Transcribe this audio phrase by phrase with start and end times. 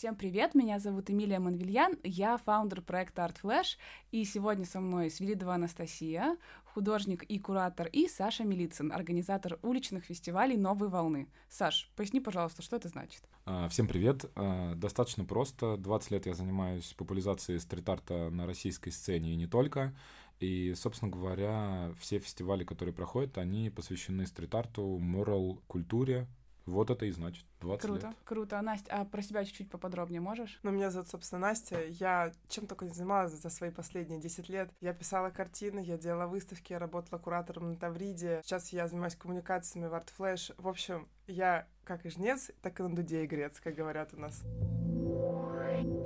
[0.00, 3.76] Всем привет, меня зовут Эмилия Манвильян, я фаундер проекта Art Flash,
[4.10, 10.56] и сегодня со мной Свиридова Анастасия, художник и куратор, и Саша Милицын, организатор уличных фестивалей
[10.56, 11.28] «Новой волны».
[11.50, 13.22] Саш, поясни, пожалуйста, что это значит?
[13.44, 14.24] А, всем привет.
[14.36, 15.76] А, достаточно просто.
[15.76, 19.94] 20 лет я занимаюсь популяризацией стрит-арта на российской сцене и не только.
[20.38, 26.26] И, собственно говоря, все фестивали, которые проходят, они посвящены стрит-арту, морал, культуре,
[26.66, 28.16] вот это и значит 20 круто, лет.
[28.24, 30.58] Круто, Настя, а про себя чуть-чуть поподробнее можешь?
[30.62, 31.84] Ну, меня зовут, собственно, Настя.
[31.86, 34.70] Я чем только не занималась за свои последние 10 лет.
[34.80, 38.40] Я писала картины, я делала выставки, я работала куратором на Тавриде.
[38.44, 40.54] Сейчас я занимаюсь коммуникациями в ArtFlash.
[40.58, 44.42] В общем, я как и жнец, так и на дуде игрец, как говорят у нас.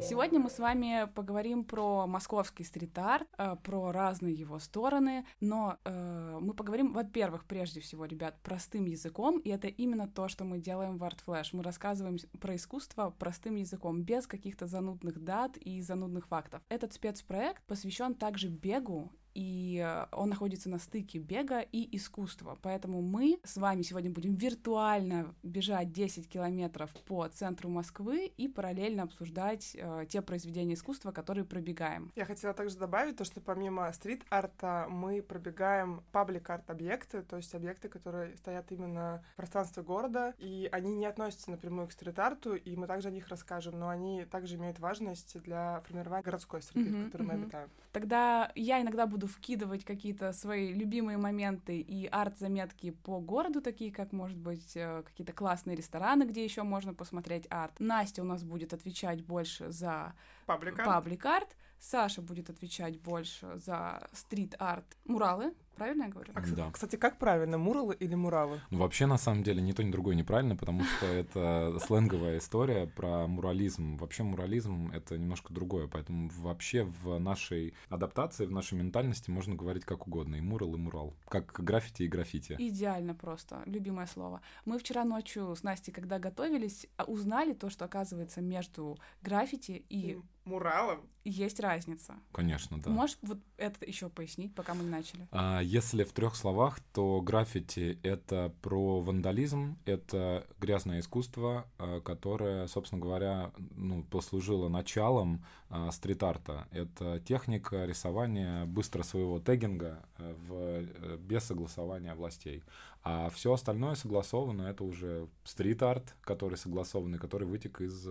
[0.03, 6.39] Сегодня мы с вами поговорим про московский стрит-арт, э, про разные его стороны, но э,
[6.41, 10.99] мы поговорим, во-первых, прежде всего, ребят, простым языком, и это именно то, что мы делаем
[10.99, 11.49] в Art Flash.
[11.53, 16.63] Мы рассказываем про искусство простым языком, без каких-то занудных дат и занудных фактов.
[16.69, 22.59] Этот спецпроект посвящен также бегу и э, он находится на стыке бега и искусства.
[22.63, 29.03] Поэтому мы с вами сегодня будем виртуально бежать 10 километров по центру Москвы и параллельно
[29.03, 32.13] обсуждать э, те произведения искусства, которые пробегаем.
[32.15, 38.37] Я хотела также добавить то, что помимо стрит-арта мы пробегаем паблик-арт-объекты, то есть объекты, которые
[38.37, 43.09] стоят именно в пространстве города, и они не относятся напрямую к стрит-арту, и мы также
[43.09, 47.23] о них расскажем, но они также имеют важность для формирования городской среды, mm-hmm, в которой
[47.23, 47.37] mm-hmm.
[47.37, 47.71] мы обитаем.
[47.93, 53.91] Тогда я иногда буду буду вкидывать какие-то свои любимые моменты и арт-заметки по городу, такие
[53.91, 57.81] как, может быть, э, какие-то классные рестораны, где еще можно посмотреть арт.
[57.81, 60.13] Настя у нас будет отвечать больше за
[60.47, 61.57] паблик-арт.
[61.79, 66.33] Саша будет отвечать больше за стрит-арт, муралы, Правильно я говорю?
[66.35, 66.71] А, да.
[66.71, 68.61] Кстати, как правильно, муралы или муралы?
[68.71, 72.87] Ну, вообще, на самом деле, ни то, ни другое неправильно, потому что это сленговая история
[72.87, 73.97] про мурализм.
[73.97, 79.85] Вообще, мурализм— это немножко другое, поэтому вообще в нашей адаптации, в нашей ментальности можно говорить
[79.85, 82.57] как угодно, и мурал, и мурал, как граффити и граффити.
[82.59, 84.41] Идеально просто, любимое слово.
[84.65, 90.19] Мы вчера ночью с Настей, когда готовились, а, узнали то, что, оказывается, между граффити и
[90.45, 92.15] муралом есть разница.
[92.33, 92.91] Конечно, да.
[92.91, 95.27] Можешь вот это еще пояснить, пока мы не начали?
[95.31, 102.67] А, если в трех словах, то граффити это про вандализм, это грязное искусство, а, которое,
[102.67, 106.69] собственно говоря, ну, послужило началом а, стрит-арта.
[106.71, 112.63] Это техника рисования быстро своего тегинга а, в, э, без согласования властей.
[113.03, 118.07] А все остальное согласовано, это уже стрит-арт, который согласованный, который вытек из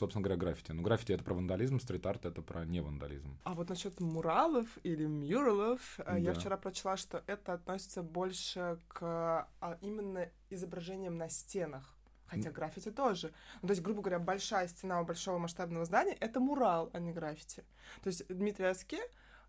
[0.00, 0.72] собственно говоря, граффити.
[0.72, 3.38] Ну, граффити— это про вандализм, стрит-арт— это про невандализм.
[3.44, 6.16] А вот насчет муралов или мюралов, э, да.
[6.16, 11.96] я вчера прочла, что это относится больше к а, именно изображениям на стенах.
[12.26, 13.32] Хотя граффити тоже.
[13.60, 17.12] Ну, то есть, грубо говоря, большая стена у большого масштабного здания— это мурал, а не
[17.12, 17.64] граффити.
[18.02, 19.00] То есть Дмитрий Аске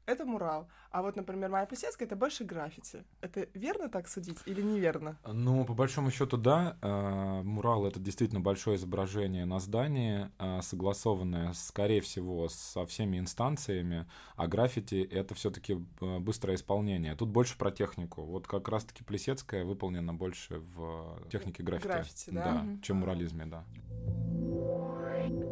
[0.06, 0.67] это мурал.
[0.91, 3.03] А вот, например, моя Плесецкая— это больше граффити.
[3.22, 5.17] Это верно так судить или неверно?
[5.25, 6.78] Ну, по большому счету, да.
[6.81, 14.06] Э, мурал— это действительно большое изображение на здании, э, согласованное, скорее всего, со всеми инстанциями,
[14.35, 17.16] а граффити— это все таки э, быстрое исполнение.
[17.16, 18.23] Тут больше про технику.
[18.23, 21.88] Вот как раз-таки Плесецкая выполнена больше в технике граффити.
[21.88, 22.44] Граффити, да?
[22.44, 22.81] Да, угу.
[22.81, 23.63] чем мурализме, да.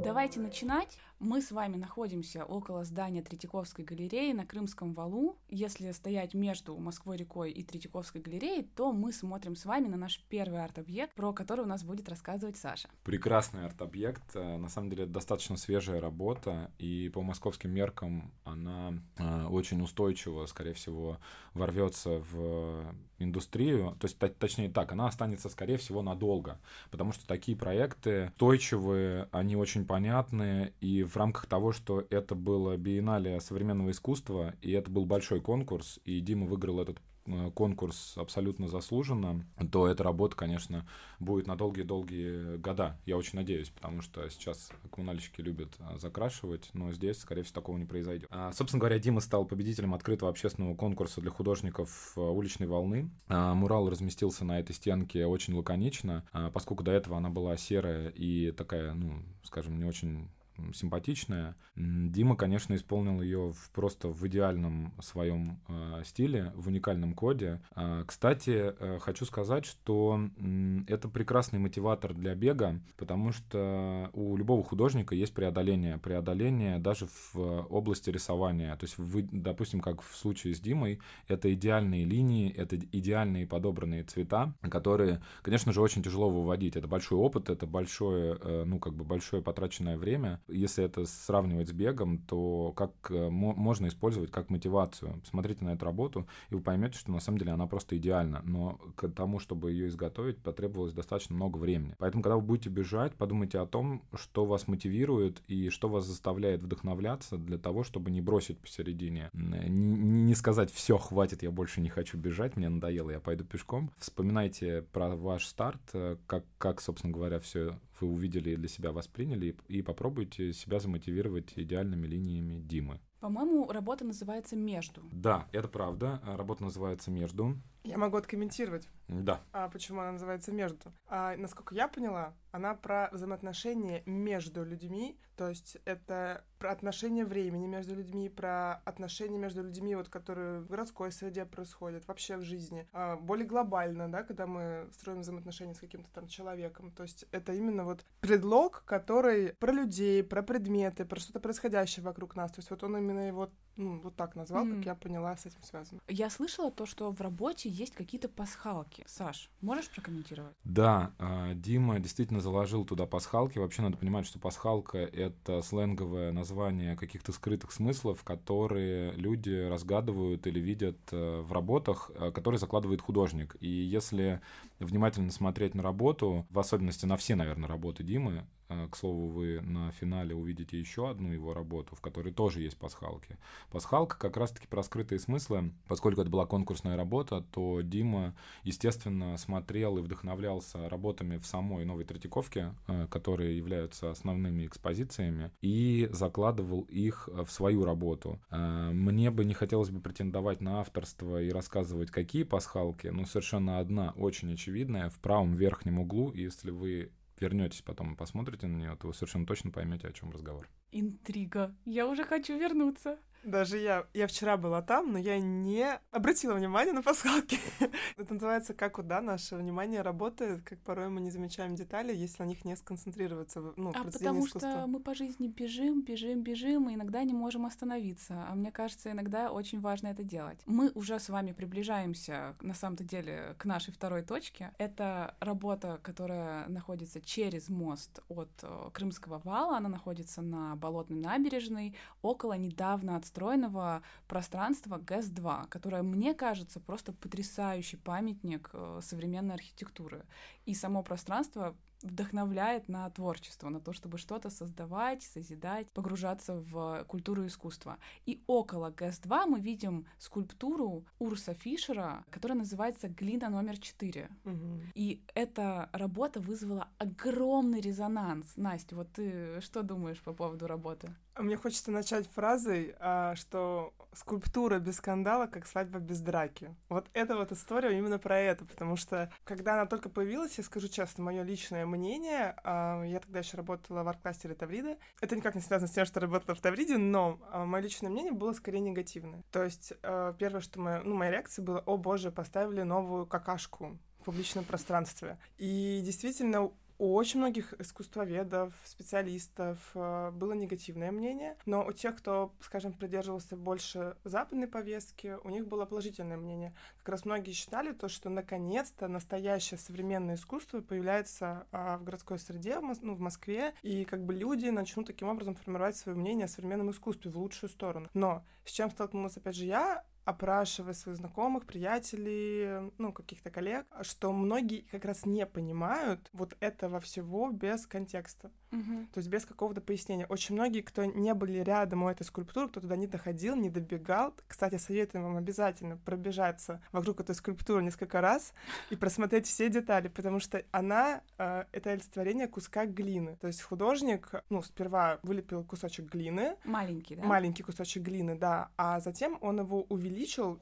[0.04, 0.98] Давайте начинать.
[1.20, 5.38] Мы с вами находимся около здания Третьяковской галереи на Крымском валу.
[5.50, 10.64] Если стоять между Москвой-рекой и Третьяковской галереей, то мы смотрим с вами на наш первый
[10.64, 12.88] арт-объект, про который у нас будет рассказывать Саша.
[13.04, 14.34] Прекрасный арт-объект.
[14.34, 20.46] Э, на самом деле, достаточно свежая работа, и по московским меркам она э, очень устойчиво,
[20.46, 21.18] скорее всего,
[21.54, 23.98] ворвется в индустрию.
[24.00, 26.60] То есть, точнее так, она останется, скорее всего, надолго,
[26.92, 32.78] потому что такие проекты устойчивые, они очень понятные, и в рамках того, что это было
[32.78, 37.00] биеннале современного искусства, и это был большой конкурс, и Дима выиграл этот
[37.30, 40.88] Э, конкурс абсолютно заслуженно, то эта работа, конечно,
[41.20, 43.00] будет на долгие-долгие года.
[43.06, 47.78] Я очень надеюсь, потому что сейчас коммунальщики любят э, закрашивать, но здесь, скорее всего, такого
[47.78, 48.28] не произойдет.
[48.32, 53.12] А, собственно говоря, Дима стал победителем открытого общественного конкурса для художников э, уличной волны.
[53.28, 58.10] А, мурал разместился на этой стенке очень лаконично, а, поскольку до этого она была серая
[58.10, 60.30] и такая, ну, скажем, не очень
[60.74, 61.56] симпатичная.
[61.76, 67.62] Дима, конечно, исполнил ее в, просто в идеальном своем э, стиле, в уникальном коде.
[67.76, 74.38] Э, кстати, э, хочу сказать, что э, это прекрасный мотиватор для бега, потому что у
[74.38, 75.98] любого художника есть преодоление.
[75.98, 78.76] Преодоление даже в области рисования.
[78.76, 84.04] То есть, вы, допустим, как в случае с Димой, это идеальные линии, это идеальные подобранные
[84.04, 86.76] цвета, которые, конечно же, очень тяжело выводить.
[86.76, 90.42] Это большой опыт, это большое, э, ну, как бы большое потраченное время.
[90.52, 95.20] Если это сравнивать с бегом, то как э, можно использовать как мотивацию?
[95.22, 98.42] Посмотрите на эту работу, и вы поймете, что на самом деле она просто идеальна.
[98.46, 101.96] Но к тому, чтобы ее изготовить, потребовалось достаточно много времени.
[101.98, 106.64] Поэтому, когда вы будете бежать, подумайте о том, что вас мотивирует и что вас заставляет
[106.64, 109.30] вдохновляться для того, чтобы не бросить посередине.
[109.34, 113.92] Не, сказать, все, хватит, я больше не хочу бежать, мне надоело, я пойду пешком.
[113.98, 118.92] Вспоминайте про ваш старт, э, как, как собственно говоря, все вы увидели и для себя
[118.92, 123.00] восприняли, и попробуйте себя замотивировать идеальными линиями Димы.
[123.20, 125.02] По-моему, работа называется «Между».
[125.12, 126.22] Да, это правда.
[126.26, 127.58] Работа называется «Между».
[127.90, 128.88] Я могу откомментировать.
[129.08, 129.42] Да.
[129.52, 130.94] А почему она называется «Между»?
[131.08, 137.66] А, насколько я поняла, она про взаимоотношения между людьми, то есть это про отношения времени
[137.66, 142.88] между людьми, про отношения между людьми, вот, которые в городской среде происходят, вообще в жизни.
[142.94, 146.92] А, более глобально, да, когда мы строим взаимоотношения с каким-то там человеком.
[146.92, 152.36] То есть это именно вот предлог, который про людей, про предметы, про что-то происходящее вокруг
[152.36, 152.52] нас.
[152.52, 154.76] То есть вот он именно его ну, вот так назвал, mm.
[154.76, 156.02] как я поняла, с этим связано.
[156.08, 159.04] Я слышала то, что в работе есть какие-то пасхалки.
[159.08, 160.56] Саш, можешь прокомментировать?
[160.66, 163.58] Да, а, Дима действительно заложил туда пасхалки.
[163.58, 170.60] Вообще надо понимать, что пасхалка— это сленговое название каких-то скрытых смыслов, которые люди разгадывают или
[170.60, 173.56] видят э, в работах, э, которые закладывает художник.
[173.62, 174.42] И если
[174.80, 179.62] внимательно смотреть на работу, в особенности на все, наверное, работы Димы, Э, к слову, вы
[179.62, 183.38] на финале увидите еще одну его работу, в которой тоже есть пасхалки.
[183.72, 185.74] Пасхалка как раз-таки про скрытые смыслы.
[185.88, 192.06] Поскольку это была конкурсная работа, то Дима, естественно, смотрел и вдохновлялся работами в самой Новой
[192.06, 198.40] Третьяковке, э, которые являются основными экспозициями, и закладывал их в свою работу.
[198.52, 203.80] Э, мне бы не хотелось бы претендовать на авторство и рассказывать, какие пасхалки, но совершенно
[203.80, 204.69] одна очень очевидная
[205.10, 209.46] в правом верхнем углу, если вы вернетесь потом и посмотрите на нее, то вы совершенно
[209.46, 210.68] точно поймете, о чем разговор.
[210.92, 211.76] Интрига.
[211.86, 213.20] Я уже хочу вернуться.
[213.44, 217.60] Даже я, я вчера была там, но я не обратила внимания на пасхалки.
[218.18, 222.48] Это называется, как да, наше внимание работает, как порой мы не замечаем детали, если на
[222.48, 224.72] них не сконцентрироваться ну, а потому искусства.
[224.72, 228.46] что мы по жизни бежим, бежим, бежим, и иногда не можем остановиться.
[228.50, 230.60] А мне кажется, иногда очень важно это делать.
[230.66, 234.74] Мы уже с вами приближаемся, на самом-то деле, к нашей второй точке.
[234.78, 241.96] Это работа, которая находится через мост от э, Крымского вала, она находится на Болотной набережной,
[242.22, 250.26] около недавно отстроенного пространства ГЭС-2, которое, мне кажется, просто потрясающий памятник э, современной архитектуры.
[250.66, 257.44] И само пространство вдохновляет на творчество, на то, чтобы что-то создавать, созидать, погружаться в культуру
[257.44, 257.98] и искусство.
[258.26, 264.30] И около ГЭС-2 мы видим скульптуру Урса Фишера, которая называется «Глина номер 4».
[264.46, 264.82] Угу.
[264.96, 268.54] И эта работа вызвала огромный резонанс.
[268.56, 271.14] Настя, вот ты что думаешь по поводу работы?
[271.40, 276.76] Мне хочется начать фразой, а, что скульптура без скандала, как свадьба без драки.
[276.90, 280.90] Вот эта вот история именно про это, потому что когда она только появилась, я скажу
[280.90, 284.98] честно, мое личное мнение, а, я тогда еще работала в арт-кластере Таврида.
[285.22, 288.34] Это никак не связано с тем, что работала в Тавриде, но а, мое личное мнение
[288.34, 289.44] было скорее негативное.
[289.52, 294.26] То есть первое, что моя, ну, моя реакция была, о боже, поставили новую какашку в
[294.26, 295.38] публичном пространстве.
[295.58, 302.54] И действительно, у очень многих искусствоведов, специалистов э, было негативное мнение, но у тех, кто,
[302.62, 306.76] скажем, придерживался больше западной повестки, у них было положительное мнение.
[306.98, 312.80] Как раз многие считали то, что наконец-то настоящее современное искусство появляется а, в городской среде,
[312.80, 316.92] ну, в Москве, и как бы люди начнут таким образом формировать свое мнение о современном
[316.92, 318.10] искусстве в лучшую сторону.
[318.14, 324.32] Но с чем столкнулась, опять же, я, опрашивая своих знакомых, приятелей, ну, каких-то коллег, что
[324.32, 328.52] многие как раз не понимают вот этого всего без контекста.
[328.72, 329.08] Угу.
[329.14, 330.28] То есть без какого-то пояснения.
[330.28, 334.36] Очень многие, кто не были рядом у этой скульптуры, кто туда не доходил, не добегал,
[334.48, 338.54] кстати, советуем вам обязательно пробежаться вокруг этой скульптуры несколько раз
[338.92, 343.38] и просмотреть все детали, потому что она э,— это олицетворение куска глины.
[343.38, 346.56] То есть художник, ну, сперва вылепил кусочек глины.
[346.64, 347.24] Маленький, да?
[347.24, 348.70] Маленький кусочек глины, да.
[348.78, 350.19] А затем он его увеличил,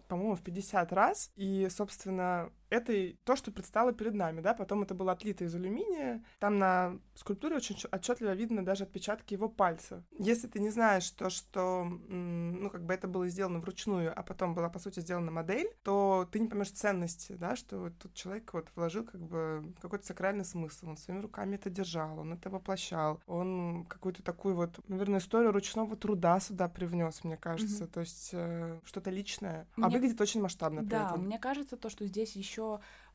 [0.08, 1.32] по-моему, в 50 раз.
[1.36, 6.24] И, собственно, это то, что предстало перед нами, да, потом это было отлито из алюминия,
[6.40, 10.04] там на скульптуре очень отчетливо видно даже отпечатки его пальца.
[10.18, 14.54] Если ты не знаешь то, что, ну, как бы это было сделано вручную, а потом
[14.54, 18.70] была, по сути, сделана модель, то ты не поймешь ценности, да, что тут человек вот
[18.76, 23.86] вложил как бы какой-то сакральный смысл, он своими руками это держал, он это воплощал, он
[23.86, 27.92] какую-то такую вот, наверное, историю ручного труда сюда привнес, мне кажется, mm-hmm.
[27.92, 29.88] то есть э, что-то личное, а мне...
[29.88, 30.84] а выглядит очень масштабно.
[30.84, 32.57] Да, мне кажется то, что здесь еще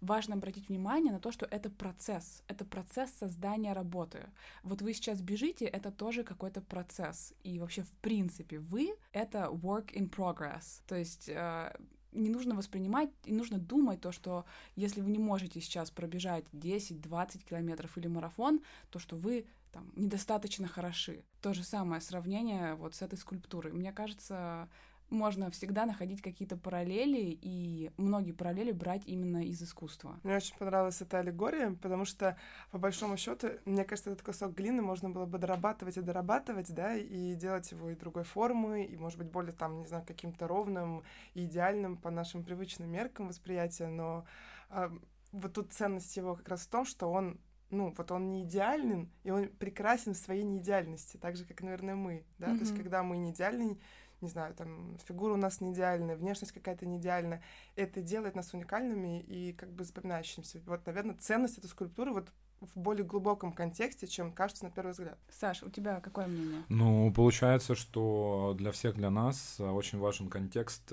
[0.01, 4.29] важно обратить внимание на то, что это процесс, это процесс создания работы.
[4.63, 9.93] Вот вы сейчас бежите, это тоже какой-то процесс, и вообще в принципе вы это work
[9.95, 11.73] in progress, то есть э,
[12.13, 14.45] не нужно воспринимать, и нужно думать то, что
[14.77, 20.69] если вы не можете сейчас пробежать 10-20 километров или марафон, то что вы там недостаточно
[20.69, 21.25] хороши.
[21.41, 23.73] То же самое сравнение вот с этой скульптурой.
[23.73, 24.69] Мне кажется,
[25.13, 30.19] можно всегда находить какие-то параллели, и многие параллели брать именно из искусства.
[30.23, 32.37] Мне очень понравилась эта аллегория, потому что,
[32.71, 36.97] по большому счету, мне кажется, этот кусок глины можно было бы дорабатывать и дорабатывать, да,
[36.97, 41.05] и делать его и другой формы, и, может быть, более, там, не знаю, каким-то ровным
[41.35, 44.25] и идеальным по нашим привычным меркам восприятия, но
[44.71, 44.91] а,
[45.33, 47.39] вот тут ценность его как раз в том, что он
[47.73, 51.95] ну, вот он не идеален, и он прекрасен в своей неидеальности, так же, как, наверное,
[51.95, 52.59] мы, да, mm-hmm.
[52.59, 53.79] то есть, когда мы не идеальны,
[54.23, 57.43] не знаю, там, фигура у нас не идеальная, внешность какая-то не идеальная.
[57.77, 60.61] Это делает нас уникальными и как бы запоминающимися.
[60.67, 62.29] Вот, наверное, ценность этой скульптуры вот
[62.75, 65.19] в более глубоком контексте, чем кажется на первый взгляд.
[65.31, 66.63] Саш, у тебя какое мнение?
[66.69, 70.93] Ну, получается, что для всех, для нас очень важен контекст,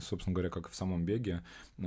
[0.00, 1.42] собственно говоря, как и в самом беге.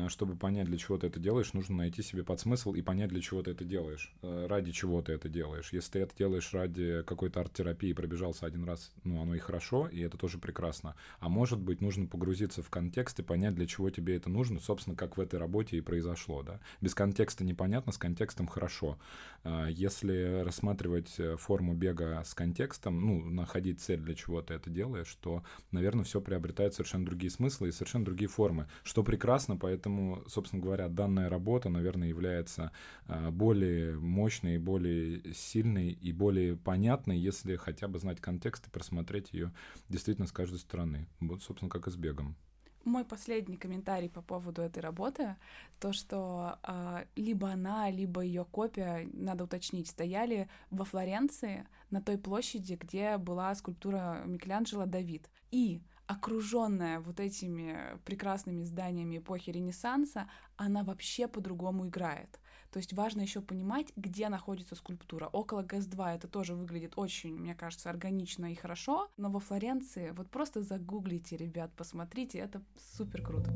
[0.07, 3.43] Чтобы понять, для чего ты это делаешь, нужно найти себе подсмысл и понять, для чего
[3.43, 5.71] ты это делаешь, э, ради чего ты это делаешь.
[5.71, 9.99] Если ты это делаешь ради какой-то арт-терапии, пробежался один раз, ну, оно и хорошо, и
[10.01, 10.95] это тоже прекрасно.
[11.19, 14.95] А может быть, нужно погрузиться в контекст и понять, для чего тебе это нужно, собственно,
[14.95, 16.59] как в этой работе и произошло, да.
[16.81, 18.97] Без контекста непонятно, с контекстом хорошо.
[19.43, 24.69] А, если рассматривать э, форму бега с контекстом, ну, находить цель, для чего ты это
[24.69, 30.23] делаешь, то, наверное, все приобретает совершенно другие смыслы и совершенно другие формы, что прекрасно, поэтому,
[30.27, 32.71] собственно говоря, данная работа, наверное, является
[33.07, 39.33] а, более мощной, более сильной и более понятной, если хотя бы знать контекст и просмотреть
[39.33, 39.51] ее
[39.89, 41.07] действительно с каждой стороны.
[41.19, 42.35] Вот, собственно, как и с бегом.
[42.83, 45.37] Мой последний комментарий по поводу этой работы,
[45.79, 52.17] то, что э, либо она, либо ее копия, надо уточнить, стояли во Флоренции на той
[52.17, 55.29] площади, где была скульптура Микеланджело «Давид».
[55.51, 62.39] И окруженная вот этими прекрасными зданиями эпохи Ренессанса, она вообще по-другому играет.
[62.73, 65.27] То есть важно еще понимать, где находится скульптура.
[65.27, 70.31] Около ГЭС-2 это тоже выглядит очень, мне кажется, органично и хорошо, но во Флоренции вот
[70.31, 72.63] просто загуглите, ребят, посмотрите, это
[72.97, 73.51] супер круто.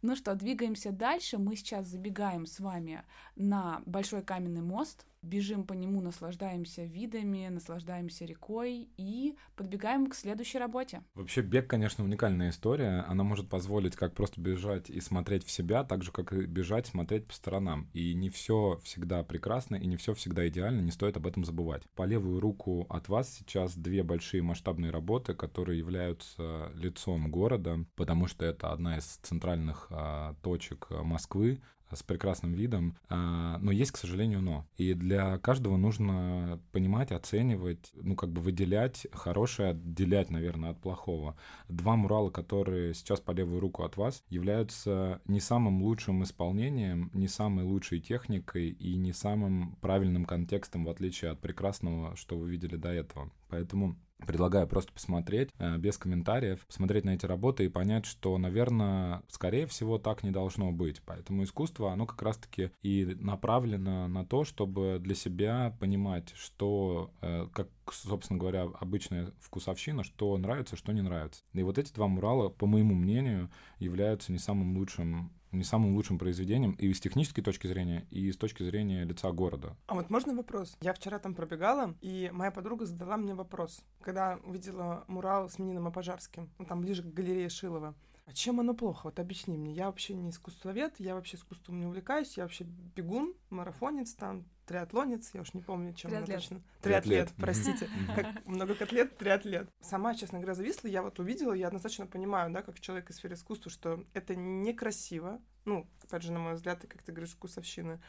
[0.00, 1.36] Ну что, двигаемся дальше.
[1.36, 3.04] Мы сейчас забегаем с вами
[3.36, 10.58] на Большой каменный мост бежим по нему, наслаждаемся видами, наслаждаемся рекой и подбегаем к следующей
[10.58, 11.02] работе.
[11.14, 13.04] Вообще бег, конечно, уникальная история.
[13.08, 16.86] Она может позволить как просто бежать и смотреть в себя, так же, как и бежать,
[16.86, 17.88] смотреть по сторонам.
[17.92, 21.82] И не все всегда прекрасно, и не все всегда идеально, не стоит об этом забывать.
[21.94, 28.26] По левую руку от вас сейчас две большие масштабные работы, которые являются лицом города, потому
[28.26, 31.60] что это одна из центральных а, точек Москвы,
[31.94, 34.66] с прекрасным видом, а, но есть, к сожалению, но.
[34.76, 41.36] И для каждого нужно понимать, оценивать, ну, как бы выделять хорошее, отделять, наверное, от плохого.
[41.68, 47.28] Два мурала, которые сейчас по левую руку от вас, являются не самым лучшим исполнением, не
[47.28, 52.76] самой лучшей техникой и не самым правильным контекстом, в отличие от прекрасного, что вы видели
[52.76, 53.30] до этого.
[53.48, 59.22] Поэтому Предлагаю просто посмотреть э, без комментариев, посмотреть на эти работы и понять, что, наверное,
[59.28, 61.02] скорее всего, так не должно быть.
[61.04, 67.46] Поэтому искусство, оно как раз-таки и направлено на то, чтобы для себя понимать, что, э,
[67.52, 71.42] как, собственно говоря, обычная вкусовщина, что нравится, что не нравится.
[71.52, 76.18] И вот эти два мурала, по моему мнению, являются не самым лучшим не самым лучшим
[76.18, 79.76] произведением и с технической точки зрения, и с точки зрения лица города.
[79.86, 80.76] А вот можно вопрос?
[80.80, 85.88] Я вчера там пробегала, и моя подруга задала мне вопрос, когда увидела мурал с Мининым
[85.88, 87.94] и Пожарским, ну, там ближе к галерее Шилова.
[88.24, 89.06] А чем оно плохо?
[89.06, 89.72] Вот объясни мне.
[89.72, 95.30] Я вообще не искусствовед, я вообще искусством не увлекаюсь, я вообще бегун, марафонец там, триатлонец,
[95.34, 96.36] я уж не помню, чем триатлет.
[96.36, 96.62] точно.
[96.80, 97.88] Триатлет, триатлет простите.
[98.14, 99.68] Как много котлет, триатлет.
[99.80, 103.34] Сама, честно говоря, зависла, я вот увидела, я однозначно понимаю, да, как человек из сферы
[103.34, 108.00] искусства, что это некрасиво, ну, опять же, на мой взгляд, как ты говоришь, вкусовщина,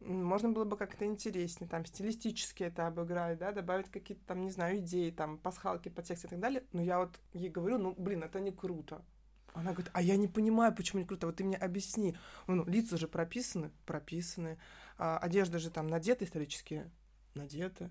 [0.00, 4.78] можно было бы как-то интереснее, там, стилистически это обыграть, да, добавить какие-то там, не знаю,
[4.78, 6.64] идеи, там, пасхалки, подтексты и так далее.
[6.72, 9.02] Но я вот ей говорю, ну, блин, это не круто.
[9.56, 12.14] Она говорит, а я не понимаю, почему не круто, вот ты мне объясни.
[12.46, 14.58] Ну, лица же прописаны, прописаны,
[14.98, 16.90] а, одежда же там надета исторически,
[17.34, 17.90] надета.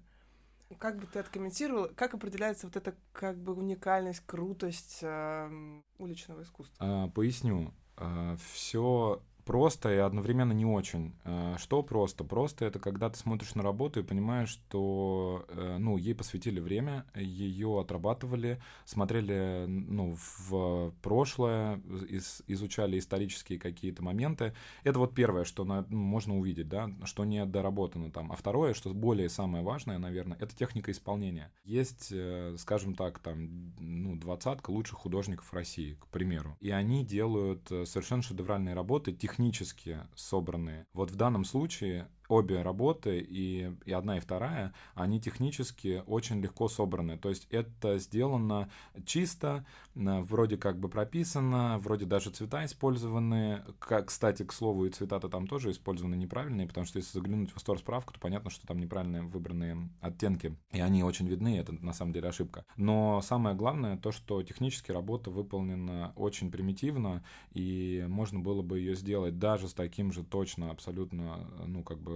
[0.77, 6.77] Как бы ты откомментировал, как определяется вот эта как бы уникальность, крутость э, уличного искусства?
[6.79, 7.74] А, поясню.
[7.98, 11.16] А, все просто и одновременно не очень.
[11.24, 12.24] Э, что просто?
[12.24, 17.06] Просто это когда ты смотришь на работу и понимаешь, что э, ну, ей посвятили время,
[17.16, 21.78] ее отрабатывали, смотрели ну, в прошлое,
[22.10, 24.54] из, изучали исторические какие-то моменты.
[24.84, 28.32] Это вот первое, что на, ну, можно увидеть, да, что не доработано там.
[28.32, 31.52] А второе, что более самое важное, наверное, это техника исполнения.
[31.64, 36.58] Есть, э, скажем так, там, ну, двадцатка лучших художников России, к примеру.
[36.60, 40.88] И они делают совершенно шедевральные работы, тех технически собранные.
[40.94, 46.67] Вот в данном случае обе работы, и, и одна, и вторая, они технически очень легко
[46.67, 47.17] собраны.
[47.17, 48.70] То есть это сделано
[49.05, 53.63] чисто, вроде как бы прописано, вроде даже цвета использованы.
[53.79, 57.60] Как, кстати, к слову, и цвета-то там тоже использованы неправильные, потому что если заглянуть в
[57.60, 61.94] стор справку, то понятно, что там неправильно выбранные оттенки, и они очень видны, это на
[61.94, 62.65] самом деле ошибка.
[62.77, 68.96] Но самое главное то, что технически работа выполнена очень примитивно, и можно было бы ее
[68.96, 72.14] сделать даже с таким же точно, абсолютно, ну, как бы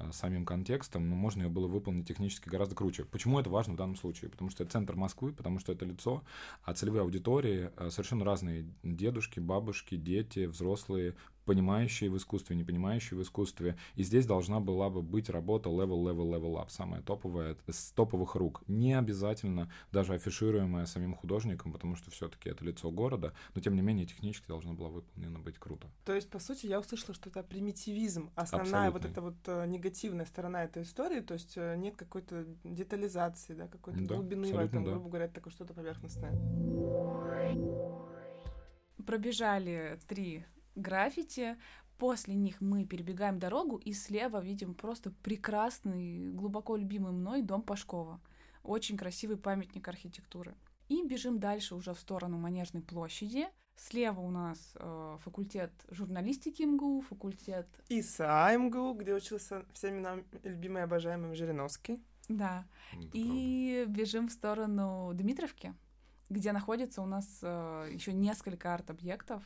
[0.00, 3.04] Э, самим контекстом, но можно ее было выполнить технически гораздо круче.
[3.04, 4.30] Почему это важно в данном случае?
[4.30, 6.22] Потому что это центр Москвы, потому что это лицо,
[6.62, 8.66] а целевые аудитории э, совершенно разные.
[8.82, 11.16] Дедушки, бабушки, дети, взрослые,
[11.50, 13.76] понимающие в искусстве, не понимающие в искусстве.
[13.96, 18.36] И здесь должна была бы быть работа level, level, level up, самая топовая, с топовых
[18.36, 18.62] рук.
[18.68, 23.82] Не обязательно даже афишируемая самим художником, потому что все-таки это лицо города, но тем не
[23.82, 25.88] менее технически должна была выполнена быть круто.
[26.04, 29.00] То есть, по сути, я услышала, что это примитивизм, основная Абсолютно.
[29.00, 33.66] вот эта вот э, негативная сторона этой истории, то есть э, нет какой-то детализации, да,
[33.66, 34.92] какой-то да, глубины в этом, да.
[34.92, 36.30] грубо говоря, такое что-то поверхностное.
[39.04, 41.56] Пробежали три граффити.
[41.98, 48.20] После них мы перебегаем дорогу, и слева видим просто прекрасный, глубоко любимый мной дом Пашкова.
[48.62, 50.54] Очень красивый памятник архитектуры.
[50.88, 53.48] И бежим дальше уже в сторону Манежной площади.
[53.76, 57.66] Слева у нас э, факультет журналистики МГУ, факультет...
[57.88, 62.02] ИСА МГУ, где учился всеми нам любимый и обожаемый Жириновский.
[62.28, 62.66] Да.
[62.92, 64.00] Это и правда.
[64.00, 65.74] бежим в сторону Дмитровки,
[66.28, 69.42] где находится у нас э, еще несколько арт-объектов,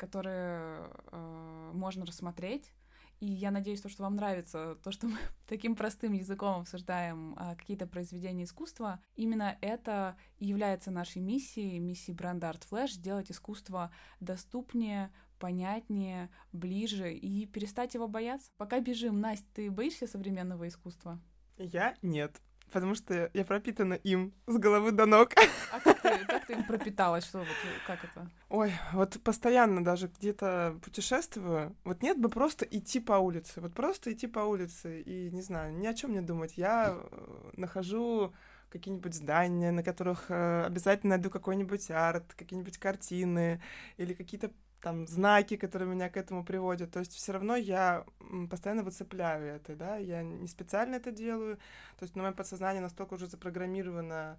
[0.00, 2.72] которые э, можно рассмотреть.
[3.20, 7.54] И я надеюсь, то, что вам нравится то, что мы таким простым языком обсуждаем а,
[7.54, 8.98] какие-то произведения искусства.
[9.14, 17.12] Именно это и является нашей миссией, миссией бренда Art Flash, сделать искусство доступнее, понятнее, ближе
[17.12, 18.50] и перестать его бояться.
[18.56, 21.20] Пока бежим, Настя, ты боишься современного искусства?
[21.58, 25.30] Я нет потому что я пропитана им с головы до ног.
[25.72, 27.24] А как ты, как ты им пропиталась?
[27.24, 27.48] Что вот,
[27.86, 28.30] как это?
[28.48, 31.76] Ой, вот постоянно даже где-то путешествую.
[31.84, 33.60] Вот нет бы просто идти по улице.
[33.60, 36.54] Вот просто идти по улице и, не знаю, ни о чем не думать.
[36.56, 38.32] Я э, нахожу
[38.70, 43.60] какие-нибудь здания, на которых э, обязательно найду какой-нибудь арт, какие-нибудь картины
[43.96, 46.90] или какие-то там знаки, которые меня к этому приводят.
[46.90, 48.04] То есть все равно я
[48.50, 51.56] постоянно выцепляю это, да, я не специально это делаю.
[51.98, 54.38] То есть на мое подсознание настолько уже запрограммировано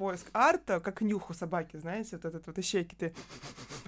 [0.00, 3.14] поиск арта, как нюх у собаки, знаете, вот этот вот ищейки, ты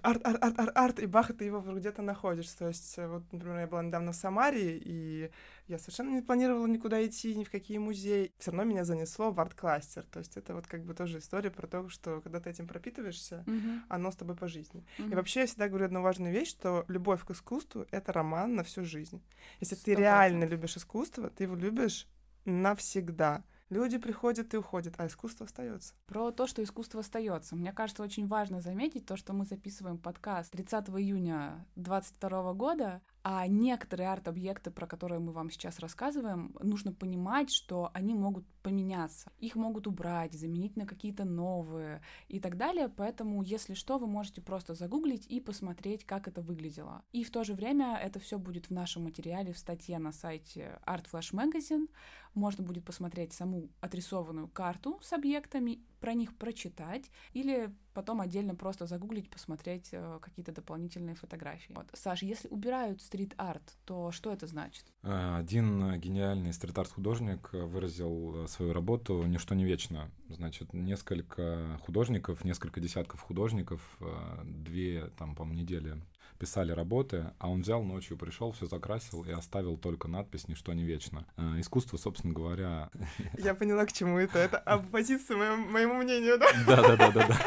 [0.02, 2.50] арт, арт, арт, арт, арт, и бах, ты его где-то находишь.
[2.50, 5.30] То есть, э, вот, например, я была недавно в Самаре, и
[5.68, 8.30] я совершенно не планировала никуда идти, ни в какие музеи.
[8.38, 10.04] Все равно меня занесло в арт-кластер.
[10.04, 13.42] То есть это вот как бы тоже история про то, что когда ты этим пропитываешься,
[13.46, 13.80] mm-hmm.
[13.88, 14.84] оно с тобой по жизни.
[14.98, 15.12] Mm-hmm.
[15.12, 18.64] И вообще я всегда говорю одну важную вещь, что любовь к искусству— это роман на
[18.64, 19.22] всю жизнь.
[19.60, 19.84] Если 100%.
[19.84, 22.06] ты реально любишь искусство, ты его любишь
[22.44, 23.44] навсегда.
[23.72, 25.94] Люди приходят и уходят, а искусство остается.
[26.04, 27.56] Про то, что искусство остается.
[27.56, 33.46] Мне кажется, очень важно заметить то, что мы записываем подкаст 30 июня 2022 года, а
[33.46, 39.30] некоторые арт-объекты, про которые мы вам сейчас рассказываем, нужно понимать, что они могут поменяться.
[39.38, 42.88] Их могут убрать, заменить на какие-то новые и так далее.
[42.88, 47.04] Поэтому, если что, вы можете просто загуглить и посмотреть, как это выглядело.
[47.12, 50.80] И в то же время это все будет в нашем материале в статье на сайте
[50.84, 51.88] Art Flash Magazine.
[52.34, 58.86] Можно будет посмотреть саму отрисованную карту с объектами, про них прочитать или потом отдельно просто
[58.86, 61.72] загуглить, посмотреть э, какие-то дополнительные фотографии.
[61.74, 61.86] Вот.
[61.92, 64.84] Саш, если убирают стрит-арт, то что это значит?
[65.02, 70.10] Э, один гениальный стрит-арт художник выразил свою работу «Ничто не вечно».
[70.28, 76.02] Значит, несколько художников, несколько десятков художников, э, две, там, по-моему, недели
[76.38, 80.84] писали работы, а он взял ночью, пришел, все закрасил и оставил только надпись «Ничто не
[80.84, 81.26] вечно».
[81.36, 82.90] Э, искусство, собственно говоря...
[83.38, 84.38] Я поняла, к чему это.
[84.38, 86.46] Это оппозиция моему, моему мнению, да?
[86.66, 87.38] Да-да-да-да.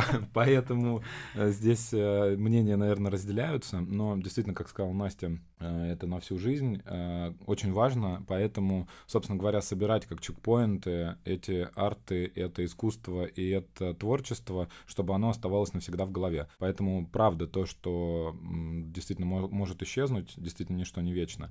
[0.34, 1.02] Поэтому
[1.34, 6.38] э, здесь э, мнения, наверное, разделяются, но действительно, как сказала Настя, э, это на всю
[6.38, 6.82] жизнь
[7.46, 14.68] очень важно, поэтому, собственно говоря, собирать как чекпоинты эти арты, это искусство и это творчество,
[14.86, 16.48] чтобы оно оставалось навсегда в голове.
[16.58, 21.50] Поэтому правда то, что действительно может исчезнуть, действительно ничто не вечно.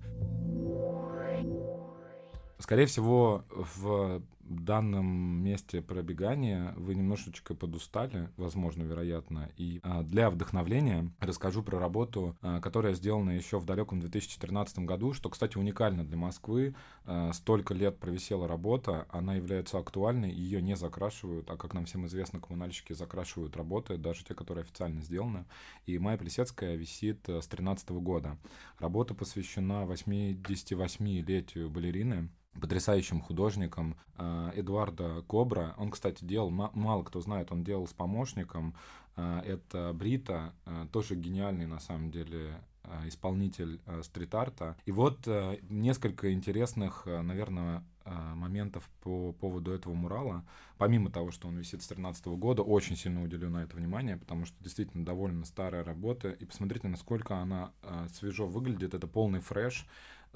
[2.59, 9.49] Скорее всего, в данном месте пробегания вы немножечко подустали, возможно, вероятно.
[9.57, 15.13] И а, для вдохновления расскажу про работу, а, которая сделана еще в далеком 2014 году,
[15.13, 16.75] что, кстати, уникально для Москвы.
[17.05, 22.05] А, столько лет провисела работа, она является актуальной, ее не закрашивают, а, как нам всем
[22.05, 25.45] известно, коммунальщики закрашивают работы, даже те, которые официально сделаны.
[25.85, 28.37] И Майя Плесецкая висит с 2013 года.
[28.79, 35.75] Работа посвящена 88-летию балерины, потрясающим художником э, Эдуарда Кобра.
[35.77, 38.75] Он, кстати, делал, мало кто знает, он делал с помощником.
[39.15, 42.61] Э, это Брита, э, тоже гениальный на самом деле
[43.05, 44.77] исполнитель стрит-арта.
[44.85, 45.27] И вот
[45.69, 50.45] несколько интересных, наверное, моментов по поводу этого мурала.
[50.77, 54.45] Помимо того, что он висит с 2013 года, очень сильно уделю на это внимание, потому
[54.45, 56.29] что действительно довольно старая работа.
[56.29, 57.73] И посмотрите, насколько она
[58.13, 58.93] свежо выглядит.
[58.93, 59.85] Это полный фреш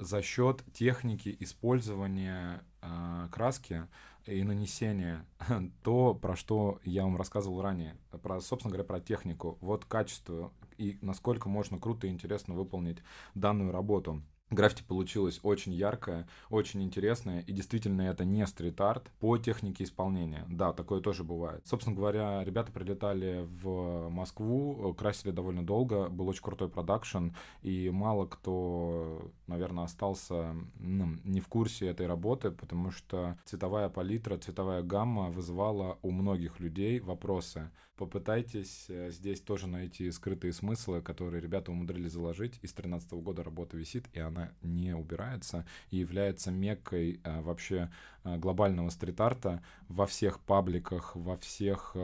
[0.02, 3.86] за счет техники использования э, краски
[4.26, 5.26] и нанесения
[5.82, 9.58] то, про что я вам рассказывал ранее, про, собственно говоря, про технику.
[9.60, 12.98] Вот качество и насколько можно круто и интересно выполнить
[13.34, 14.22] данную работу.
[14.52, 20.44] Граффити получилось очень яркое, очень интересное, и действительно это не стрит-арт по технике исполнения.
[20.46, 21.66] Да, такое тоже бывает.
[21.66, 27.28] Собственно говоря, ребята прилетали в Москву, красили довольно долго, был очень крутой продакшн,
[27.62, 34.36] и мало кто, наверное, остался ну, не в курсе этой работы, потому что цветовая палитра,
[34.36, 37.70] цветовая гамма вызывала у многих людей вопросы.
[37.96, 42.54] Попытайтесь э, здесь тоже найти скрытые смыслы, которые ребята умудрились заложить.
[42.62, 47.90] Из 2013 года работа висит, и она не убирается, и является меккой э, вообще
[48.24, 51.96] Э, глобального стрит-арта во всех пабликах, во всех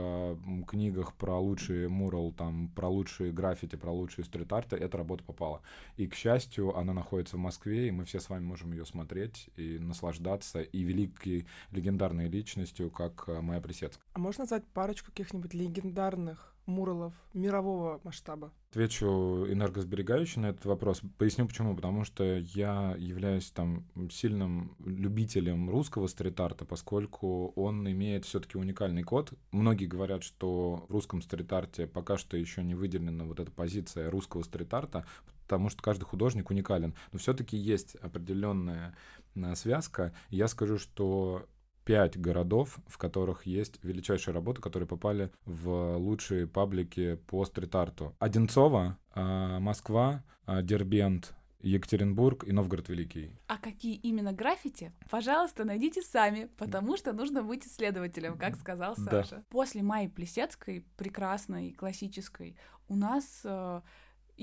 [0.67, 5.63] книгах про лучшие мурал, там, про лучшие граффити, про лучшие стрит-арты, эта работа попала.
[5.97, 9.49] И, к счастью, она находится в Москве, и мы все с вами можем ее смотреть
[9.57, 14.05] и наслаждаться, и великой легендарной личностью, как Майя Плесецкая.
[14.13, 18.53] А можно назвать парочку каких-нибудь легендарных муралов мирового масштаба?
[18.71, 21.01] Отвечу энергосберегающий на этот вопрос.
[21.17, 21.75] Поясню почему.
[21.75, 29.33] Потому что я являюсь там сильным любителем русского стрит-арта, поскольку он имеет все-таки уникальный код.
[29.53, 34.43] Многие говорят, что в русском стрит-арте пока что еще не выделена вот эта позиция русского
[34.43, 35.07] стрит-арта,
[35.45, 36.95] потому что каждый художник уникален.
[37.13, 38.95] Но все-таки есть определенная
[39.35, 40.13] э, связка.
[40.29, 41.47] Я скажу, что
[41.89, 48.15] пять городов, в которых есть величайшие работы, которые попали в лучшие паблики по стрит-арту.
[48.19, 53.31] Одинцово, а, Москва, а, Дербент, Екатеринбург и Новгород Великий.
[53.47, 54.93] А какие именно граффити?
[55.09, 59.37] Пожалуйста, найдите сами, потому что нужно быть исследователем, как сказал Саша.
[59.37, 59.45] Да.
[59.49, 62.55] После Майи Плесецкой, прекрасной, классической,
[62.89, 63.81] у нас э,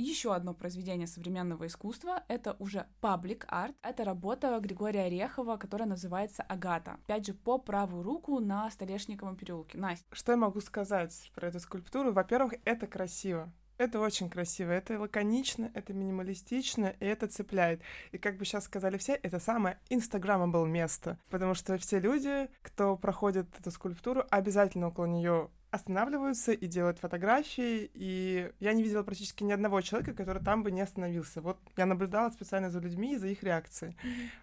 [0.01, 3.75] еще одно произведение современного искусства— это уже паблик арт.
[3.81, 6.97] Это работа Григория Орехова, которая называется «Агата».
[7.05, 9.77] Опять же, по правую руку на Столешниковом переулке.
[9.77, 10.05] Настя.
[10.11, 12.11] Что я могу сказать про эту скульптуру?
[12.11, 13.51] Во-первых, это красиво.
[13.77, 17.81] Это очень красиво, это лаконично, это минималистично, и это цепляет.
[18.13, 22.95] И как бы сейчас сказали все, это самое инстаграмабл место, потому что все люди, кто
[22.95, 29.43] проходит эту скульптуру, обязательно около нее останавливаются и делают фотографии, и я не видела практически
[29.43, 31.41] ни одного человека, который там бы не остановился.
[31.41, 33.95] Вот я наблюдала специально за людьми и за их реакцией.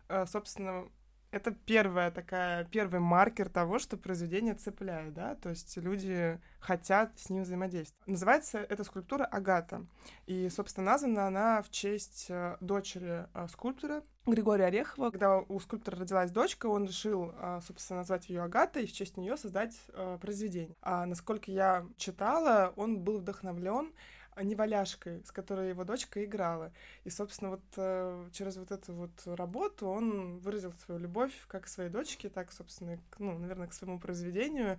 [0.08, 0.26] Mm-hmm.
[0.26, 0.84] Собственно,
[1.32, 7.30] это первая такая, первый маркер того, что произведение цепляет, да, то есть люди хотят с
[7.30, 8.06] ним взаимодействовать.
[8.06, 9.86] Называется эта скульптура Агата,
[10.26, 15.10] и, собственно, названа она в честь э, дочери э, скульптора Григория Орехова.
[15.10, 19.16] Когда у скульптора родилась дочка, он решил, э, собственно, назвать ее Агатой и в честь
[19.16, 19.74] нее создать
[20.20, 20.76] произведение.
[20.82, 23.92] А насколько я читала, он был вдохновлен
[24.40, 26.72] неваляшкой, с которой его дочка играла.
[27.04, 31.68] И, собственно, вот э, через вот эту вот работу он выразил свою любовь как к
[31.68, 34.78] своей дочке, так, собственно, к, ну, наверное, к своему произведению.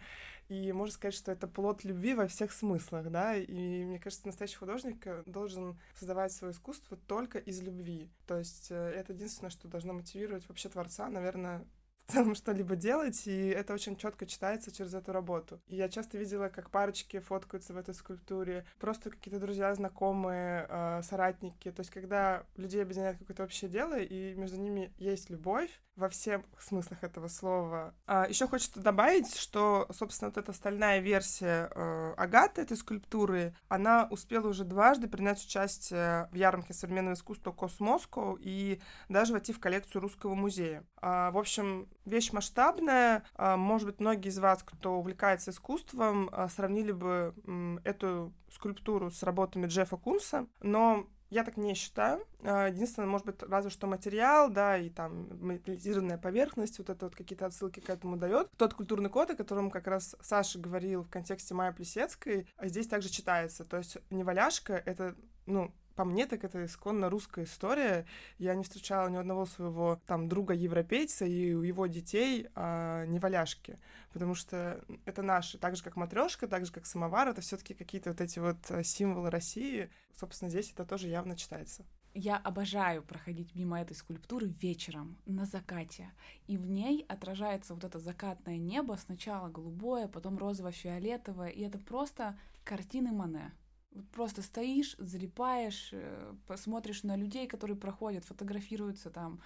[0.49, 3.35] И можно сказать, что это плод любви во всех смыслах, да.
[3.35, 8.09] И мне кажется, настоящий художник э, должен создавать свое искусство только из любви.
[8.27, 11.65] То есть э, это единственное, что должно мотивировать вообще творца, наверное,
[12.07, 15.61] в что-либо делать, и это очень четко читается через эту работу.
[15.67, 21.01] И я часто видела, как парочки фоткаются в этой скульптуре, просто какие-то друзья, знакомые, э,
[21.03, 21.71] соратники.
[21.71, 26.41] То есть, когда людей объединяет какое-то общее дело, и между ними есть любовь, во всех
[26.59, 27.93] смыслах этого слова.
[28.05, 34.07] А, еще хочется добавить, что, собственно, вот эта стальная версия э, Агаты, этой скульптуры, она
[34.09, 40.01] успела уже дважды принять участие в ярмарке современного искусства Космоско и даже войти в коллекцию
[40.01, 40.83] Русского музея.
[40.97, 43.23] А, в общем, вещь масштабная.
[43.35, 49.11] А, может быть, многие из вас, кто увлекается искусством, а, сравнили бы м, эту скульптуру
[49.11, 52.25] с работами Джеффа Кунса, но я так не считаю.
[52.43, 57.15] А, единственное, может быть, разве что материал, да, и там металлизированная поверхность, вот это вот
[57.15, 58.49] какие-то отсылки к этому дает.
[58.57, 62.87] Тот культурный код, о котором как раз Саша говорил в контексте Майя Плесецкой, а здесь
[62.87, 63.65] также читается.
[63.65, 65.15] То есть неваляшка— это,
[65.45, 68.05] ну, по мне, так это исконно русская история.
[68.37, 73.79] Я не встречала ни одного своего там друга-европейца и у его детей а, не валяшки,
[74.11, 78.11] потому что это наши, так же как матрешка, так же как самовар, это все-таки какие-то
[78.11, 79.89] вот эти вот э, символы России.
[80.15, 81.83] Собственно, здесь это тоже явно читается.
[82.15, 86.11] Я обожаю проходить мимо этой скульптуры вечером, на закате.
[86.45, 92.37] И в ней отражается вот это закатное небо, сначала голубое, потом розово-фиолетовое, и это просто
[92.63, 93.51] картины Мане.
[93.93, 99.39] Вот просто стоишь, залипаешь, э, посмотришь на людей, которые проходят, фотографируются там,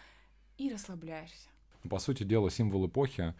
[0.57, 1.49] и расслабляешься.
[1.89, 3.33] По сути дела, символ эпохи,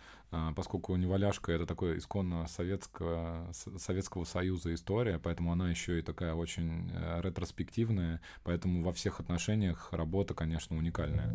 [0.56, 6.92] поскольку неваляшка— это такое исконно советского, Советского Союза история, поэтому она еще и такая очень
[6.94, 11.28] э, ретроспективная, поэтому во всех отношениях работа, конечно, уникальная.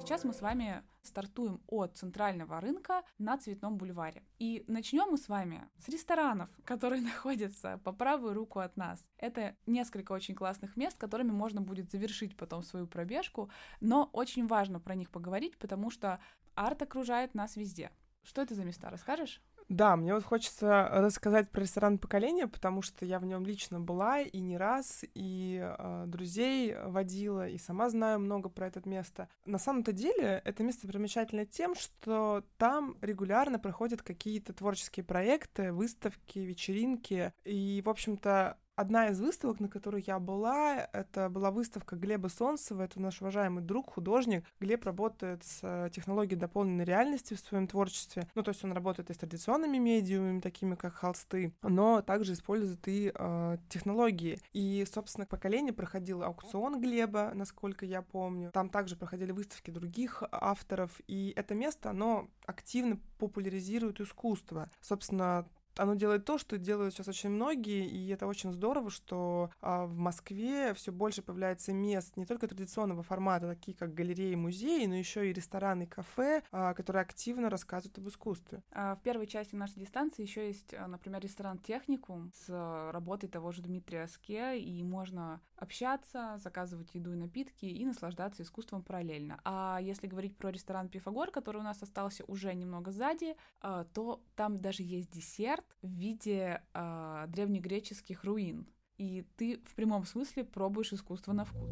[0.00, 4.22] Сейчас мы с вами стартуем от центрального рынка на Цветном бульваре.
[4.38, 9.08] И начнем мы с вами с ресторанов, которые находятся по правую руку от нас.
[9.18, 14.80] Это несколько очень классных мест, которыми можно будет завершить потом свою пробежку, но очень важно
[14.80, 16.18] про них поговорить, потому что
[16.54, 17.90] арт окружает нас везде.
[18.22, 19.42] Что это за места, расскажешь?
[19.70, 24.20] Да, мне вот хочется рассказать про ресторан поколения, потому что я в нем лично была
[24.20, 29.28] и не раз, и э, друзей водила, и сама знаю много про это место.
[29.46, 36.40] На самом-то деле это место примечательно тем, что там регулярно проходят какие-то творческие проекты, выставки,
[36.40, 42.28] вечеринки, и, в общем-то, Одна из выставок, на которой я была, это была выставка Глеба
[42.28, 44.46] Солнцева, это наш уважаемый друг, художник.
[44.58, 48.26] Глеб работает с технологией дополненной реальности в своем творчестве.
[48.34, 52.88] Ну, то есть он работает и с традиционными медиумами, такими как холсты, но также использует
[52.88, 54.40] и э, технологии.
[54.54, 58.50] И, собственно, поколение проходил аукцион Глеба, насколько я помню.
[58.50, 64.70] Там также проходили выставки других авторов, и это место, оно активно популяризирует искусство.
[64.80, 65.46] Собственно,
[65.80, 69.96] оно делает то, что делают сейчас очень многие, и это очень здорово, что а, в
[69.96, 75.28] Москве все больше появляется мест не только традиционного формата, такие как галереи, музеи, но еще
[75.28, 78.62] и рестораны, кафе, а, которые активно рассказывают об искусстве.
[78.72, 83.52] А в первой части нашей дистанции еще есть, а, например, ресторан Техникум с работой того
[83.52, 89.40] же Дмитрия Ске, и можно общаться, заказывать еду и напитки и наслаждаться искусством параллельно.
[89.44, 94.22] А если говорить про ресторан Пифагор, который у нас остался уже немного сзади, а, то
[94.36, 98.66] там даже есть десерт, в виде э, древнегреческих руин.
[98.98, 101.70] И ты в прямом смысле пробуешь искусство на вкус.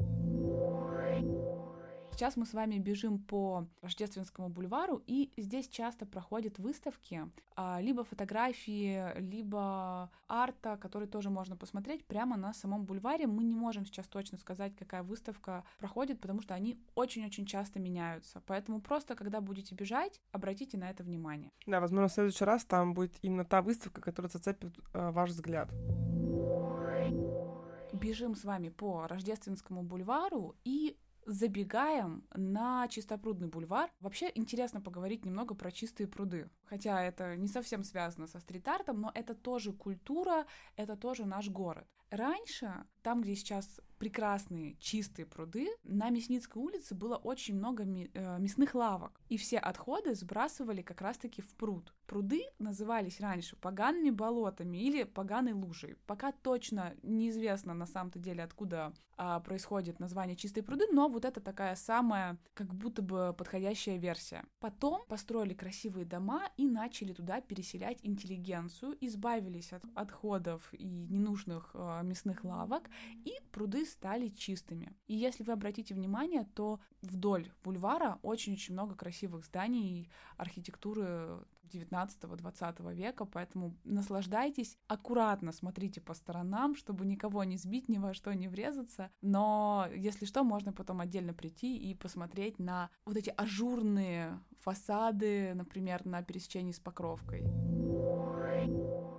[2.19, 8.03] Сейчас мы с вами бежим по Рождественскому бульвару, и здесь часто проходят выставки, а, либо
[8.03, 13.29] фотографии, либо арта, который тоже можно посмотреть прямо на самом бульваре.
[13.29, 18.43] Мы не можем сейчас точно сказать, какая выставка проходит, потому что они очень-очень часто меняются.
[18.47, 21.53] Поэтому просто, когда будете бежать, обратите на это внимание.
[21.67, 25.71] Да, возможно, в следующий раз там будет именно та выставка, которая зацепит э, ваш взгляд
[27.93, 30.97] бежим с вами по Рождественскому бульвару и
[31.29, 33.91] забегаем на Чистопрудный бульвар.
[34.01, 36.49] Вообще интересно поговорить немного про чистые пруды.
[36.65, 41.87] Хотя это не совсем связано со стрит-артом, но это тоже культура, это тоже наш город.
[42.11, 48.75] Раньше, там, где сейчас прекрасные чистые пруды, на Мясницкой улице было очень много э, мясных
[48.75, 51.93] лавок, и все отходы сбрасывали как раз-таки в пруд.
[52.07, 55.97] Пруды назывались раньше погаными болотами или поганой лужей.
[56.07, 61.41] Пока точно неизвестно на самом-то деле, откуда а, происходит название чистые пруды, но вот это
[61.41, 64.45] такая самая как будто бы подходящая версия.
[64.61, 71.98] Потом построили красивые дома и начали туда переселять интеллигенцию, избавились от отходов и ненужных э,
[72.03, 72.89] мясных лавок,
[73.25, 74.95] и пруды стали чистыми.
[75.07, 83.25] И если вы обратите внимание, то вдоль бульвара очень-очень много красивых зданий, архитектуры 19-20 века,
[83.25, 89.11] поэтому наслаждайтесь, аккуратно смотрите по сторонам, чтобы никого не сбить, ни во что не врезаться,
[89.21, 96.05] но если что, можно потом отдельно прийти и посмотреть на вот эти ажурные фасады, например,
[96.05, 97.45] на пересечении с Покровкой.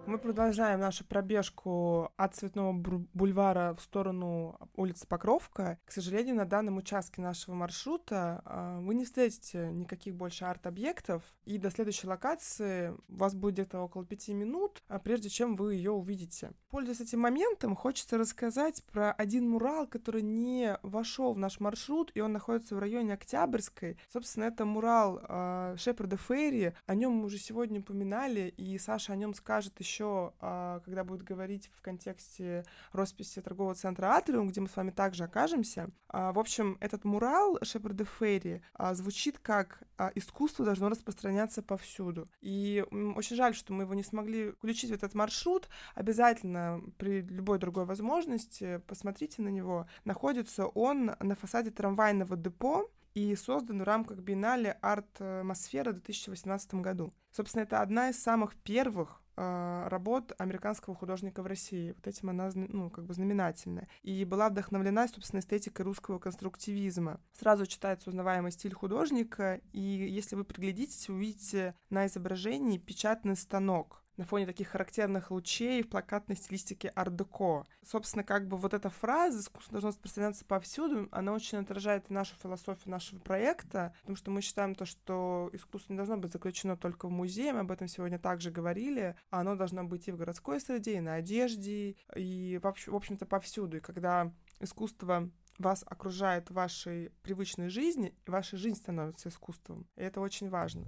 [0.10, 5.78] Мы продолжаем нашу пробежку от Цветного бульвара в сторону улицы Покровка.
[5.86, 11.60] К сожалению, на данном участке нашего маршрута а, вы не встретите никаких больше арт-объектов, и
[11.60, 15.92] до следующей локации у вас будет где-то около пяти минут, а, прежде чем вы ее
[15.92, 16.54] увидите.
[16.72, 22.22] Пользуясь этим моментом, хочется рассказать про один мурал, который не вошел в наш маршрут, и
[22.22, 24.00] он находится в районе Октябрьской.
[24.12, 26.74] Собственно, это мурал э, Шепарда Ферри.
[26.88, 31.24] О нем мы уже сегодня упоминали, и Саша о нем скажет еще, э, когда будет
[31.24, 35.90] говорить в контексте росписи торгового центра Атриум, где мы с вами также окажемся.
[36.12, 39.84] Э, в общем, этот мурал Шепарда Ферри э, звучит как
[40.16, 42.30] «искусство должно распространяться повсюду».
[42.42, 42.86] И
[43.16, 45.70] очень жаль, что мы его не смогли включить в этот маршрут.
[45.96, 49.88] Обязательно при любой другой возможности посмотрите на него.
[50.06, 57.14] Находится он на фасаде трамвайного депо, и создан в рамках биеннале «Арт-атмосфера» в 2018 году.
[57.32, 61.94] Собственно, это одна из самых первых работ американского художника в России.
[61.94, 63.88] Вот этим она, ну, как бы знаменательная.
[64.02, 67.20] И была вдохновлена, собственно, эстетикой русского конструктивизма.
[67.34, 74.26] Сразу читается узнаваемый стиль художника, и если вы приглядитесь, увидите на изображении печатный станок на
[74.26, 77.64] фоне таких характерных лучей в плакатной стилистике ар-деко.
[77.86, 82.92] Собственно, как бы вот эта фраза «искусство должно распространяться повсюду», она очень отражает нашу философию
[82.92, 87.12] нашего проекта, потому что мы считаем то, что искусство не должно быть заключено только в
[87.12, 90.98] музее, мы об этом сегодня также говорили, а оно должно быть и в городской среде,
[90.98, 93.78] и на одежде, и, в общем-то, повсюду.
[93.78, 99.88] И когда искусство вас окружает в вашей привычной жизни, ваша жизнь становится искусством.
[99.96, 100.86] И это очень важно.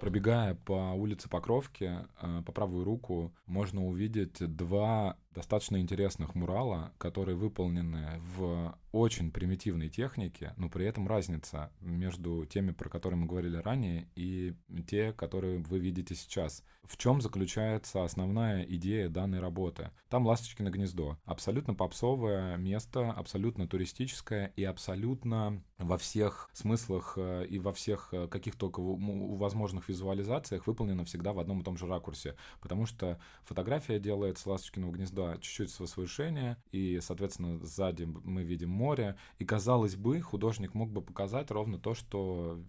[0.00, 7.36] Пробегая по улице Покровки, э, по правую руку можно увидеть два достаточно интересных мурала, которые
[7.36, 13.56] выполнены в очень примитивной технике, но при этом разница между теми, про которые мы говорили
[13.56, 14.54] ранее, и
[14.88, 16.64] те, которые вы видите сейчас.
[16.82, 19.92] В чем заключается основная идея данной работы?
[20.08, 21.18] Там «Ласточкино гнездо».
[21.24, 28.26] Абсолютно попсовое место, абсолютно туристическое и абсолютно во всех смыслах э, и во всех э,
[28.26, 34.00] каких только возможных визуализациях выполнено всегда в одном и том же ракурсе, потому что фотография
[34.00, 39.96] делает с «Ласточкиного гнезда» чуть-чуть с возвышения, и, соответственно, сзади мы видим море, и, казалось
[39.96, 42.62] бы, художник мог бы показать ровно то, что,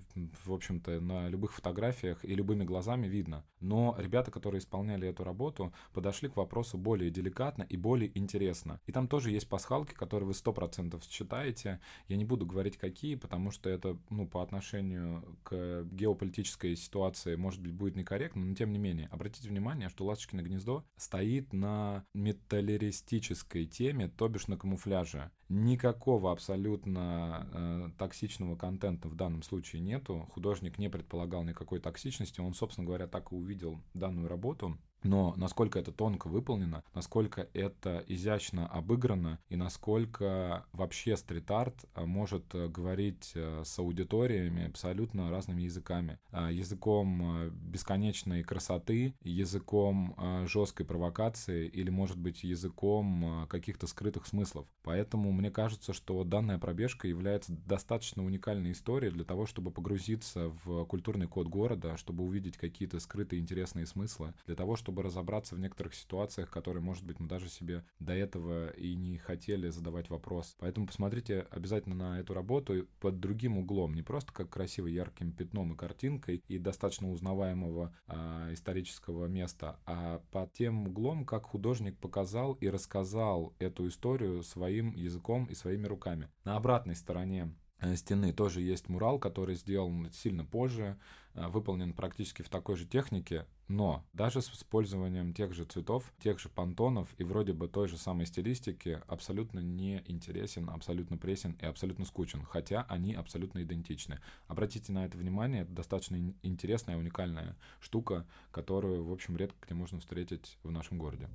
[0.45, 3.45] в общем-то, на любых фотографиях и любыми глазами видно.
[3.59, 8.79] Но ребята, которые исполняли эту работу, подошли к вопросу более деликатно и более интересно.
[8.85, 11.79] И там тоже есть пасхалки, которые вы сто процентов читаете.
[12.07, 17.61] Я не буду говорить, какие, потому что это, ну, по отношению к геополитической ситуации, может
[17.61, 19.07] быть, будет некорректно, но тем не менее.
[19.11, 22.05] Обратите внимание, что «Ласточкино гнездо» стоит на
[22.41, 25.31] металлеристической теме, то бишь на камуфляже.
[25.49, 30.27] Никакого абсолютно э, токсичного контента в данном случае нету.
[30.31, 32.41] Художник не предполагал никакой токсичности.
[32.41, 34.77] Он, собственно говоря, так и увидел данную работу.
[35.03, 42.53] Но насколько это тонко выполнено, насколько это изящно обыграно и насколько вообще стрит-арт а, может
[42.53, 46.19] э, говорить э, с аудиториями абсолютно разными языками.
[46.31, 54.67] Языком э, бесконечной красоты, языком жесткой провокации или, может быть, языком каких-то скрытых смыслов.
[54.83, 60.85] Поэтому мне кажется, что данная пробежка является достаточно уникальной историей для того, чтобы погрузиться в
[60.85, 65.59] культурный код города, чтобы увидеть какие-то скрытые интересные смыслы, для того, чтобы чтобы разобраться в
[65.59, 70.53] некоторых ситуациях, которые, может быть, мы даже себе до этого и не хотели задавать вопрос.
[70.59, 75.71] Поэтому посмотрите обязательно на эту работу под другим углом, не просто как красиво ярким пятном
[75.71, 82.53] и картинкой и достаточно узнаваемого а, исторического места, а под тем углом, как художник показал
[82.55, 86.27] и рассказал эту историю своим языком и своими руками.
[86.43, 87.60] На обратной стороне Э,
[87.95, 90.97] стены тоже есть мурал, который сделан сильно позже,
[91.33, 96.39] э, выполнен практически в такой же технике, но даже с использованием тех же цветов, тех
[96.39, 101.65] же понтонов и вроде бы той же самой стилистики абсолютно не интересен, абсолютно пресен и
[101.65, 104.19] абсолютно скучен, хотя они абсолютно идентичны.
[104.47, 109.99] Обратите на это внимание, это достаточно интересная, уникальная штука, которую, в общем, редко где можно
[109.99, 111.29] встретить в нашем городе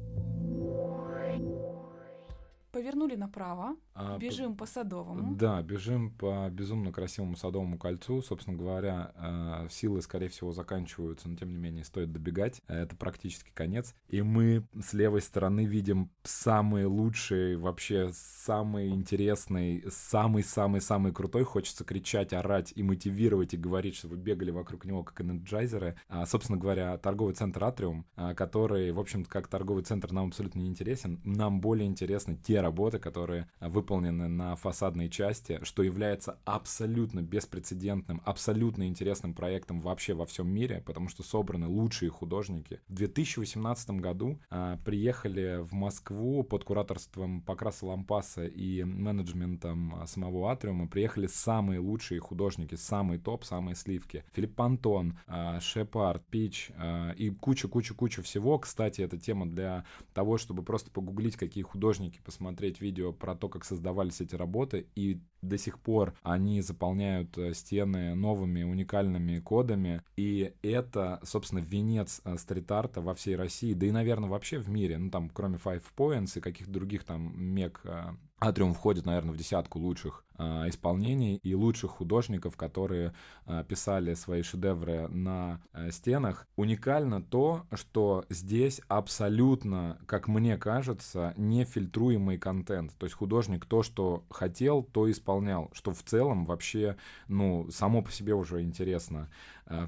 [2.77, 4.67] повернули направо, а, бежим по...
[4.67, 5.35] Садовому.
[5.37, 8.21] Да, бежим по безумно красивому Садовому кольцу.
[8.21, 12.61] Собственно говоря, э, силы, скорее всего, заканчиваются, но тем не менее стоит добегать.
[12.67, 13.95] Это практически конец.
[14.09, 21.45] И мы с левой стороны видим самый лучший, вообще самый интересный, самый-самый-самый крутой.
[21.45, 25.97] Хочется кричать, орать и мотивировать и говорить, что вы бегали вокруг него как энерджайзеры.
[26.09, 30.59] А, собственно говоря, торговый центр Атриум, а, который, в общем-то, как торговый центр нам абсолютно
[30.59, 31.21] не интересен.
[31.25, 38.89] Нам более интересны те работы, которые выполнены на фасадной части, что является абсолютно беспрецедентным, абсолютно
[38.89, 42.81] интересным проектом вообще во всем мире, потому что собраны лучшие художники.
[42.89, 50.89] В 2018 году а, приехали в Москву под кураторством Покраса Лампаса и менеджментом самого Атриума,
[50.89, 54.25] приехали самые лучшие художники, самый топ, самые сливки.
[54.33, 58.59] Филипп Антон, а, Шепард, Пич а, и куча-куча-куча всего.
[58.59, 63.65] Кстати, это тема для того, чтобы просто погуглить, какие художники, посмотреть видео про то, как
[63.65, 70.55] создавались эти работы, и до сих пор они заполняют э, стены новыми уникальными кодами, и
[70.63, 75.11] это, собственно, венец э, стрит-арта во всей России, да и, наверное, вообще в мире, ну,
[75.11, 79.79] там, кроме Five Points и каких-то других там мег э, Атриум входит, наверное, в десятку
[79.79, 83.15] лучших э, исполнений и лучших художников, которые
[83.47, 86.47] э, писали свои шедевры на э, стенах.
[86.55, 92.93] Уникально то, что здесь абсолютно, как мне кажется, нефильтруемый контент.
[92.99, 98.13] То есть художник то, что хотел, то исполнял, что в целом вообще, ну, само по
[98.13, 99.31] себе уже интересно.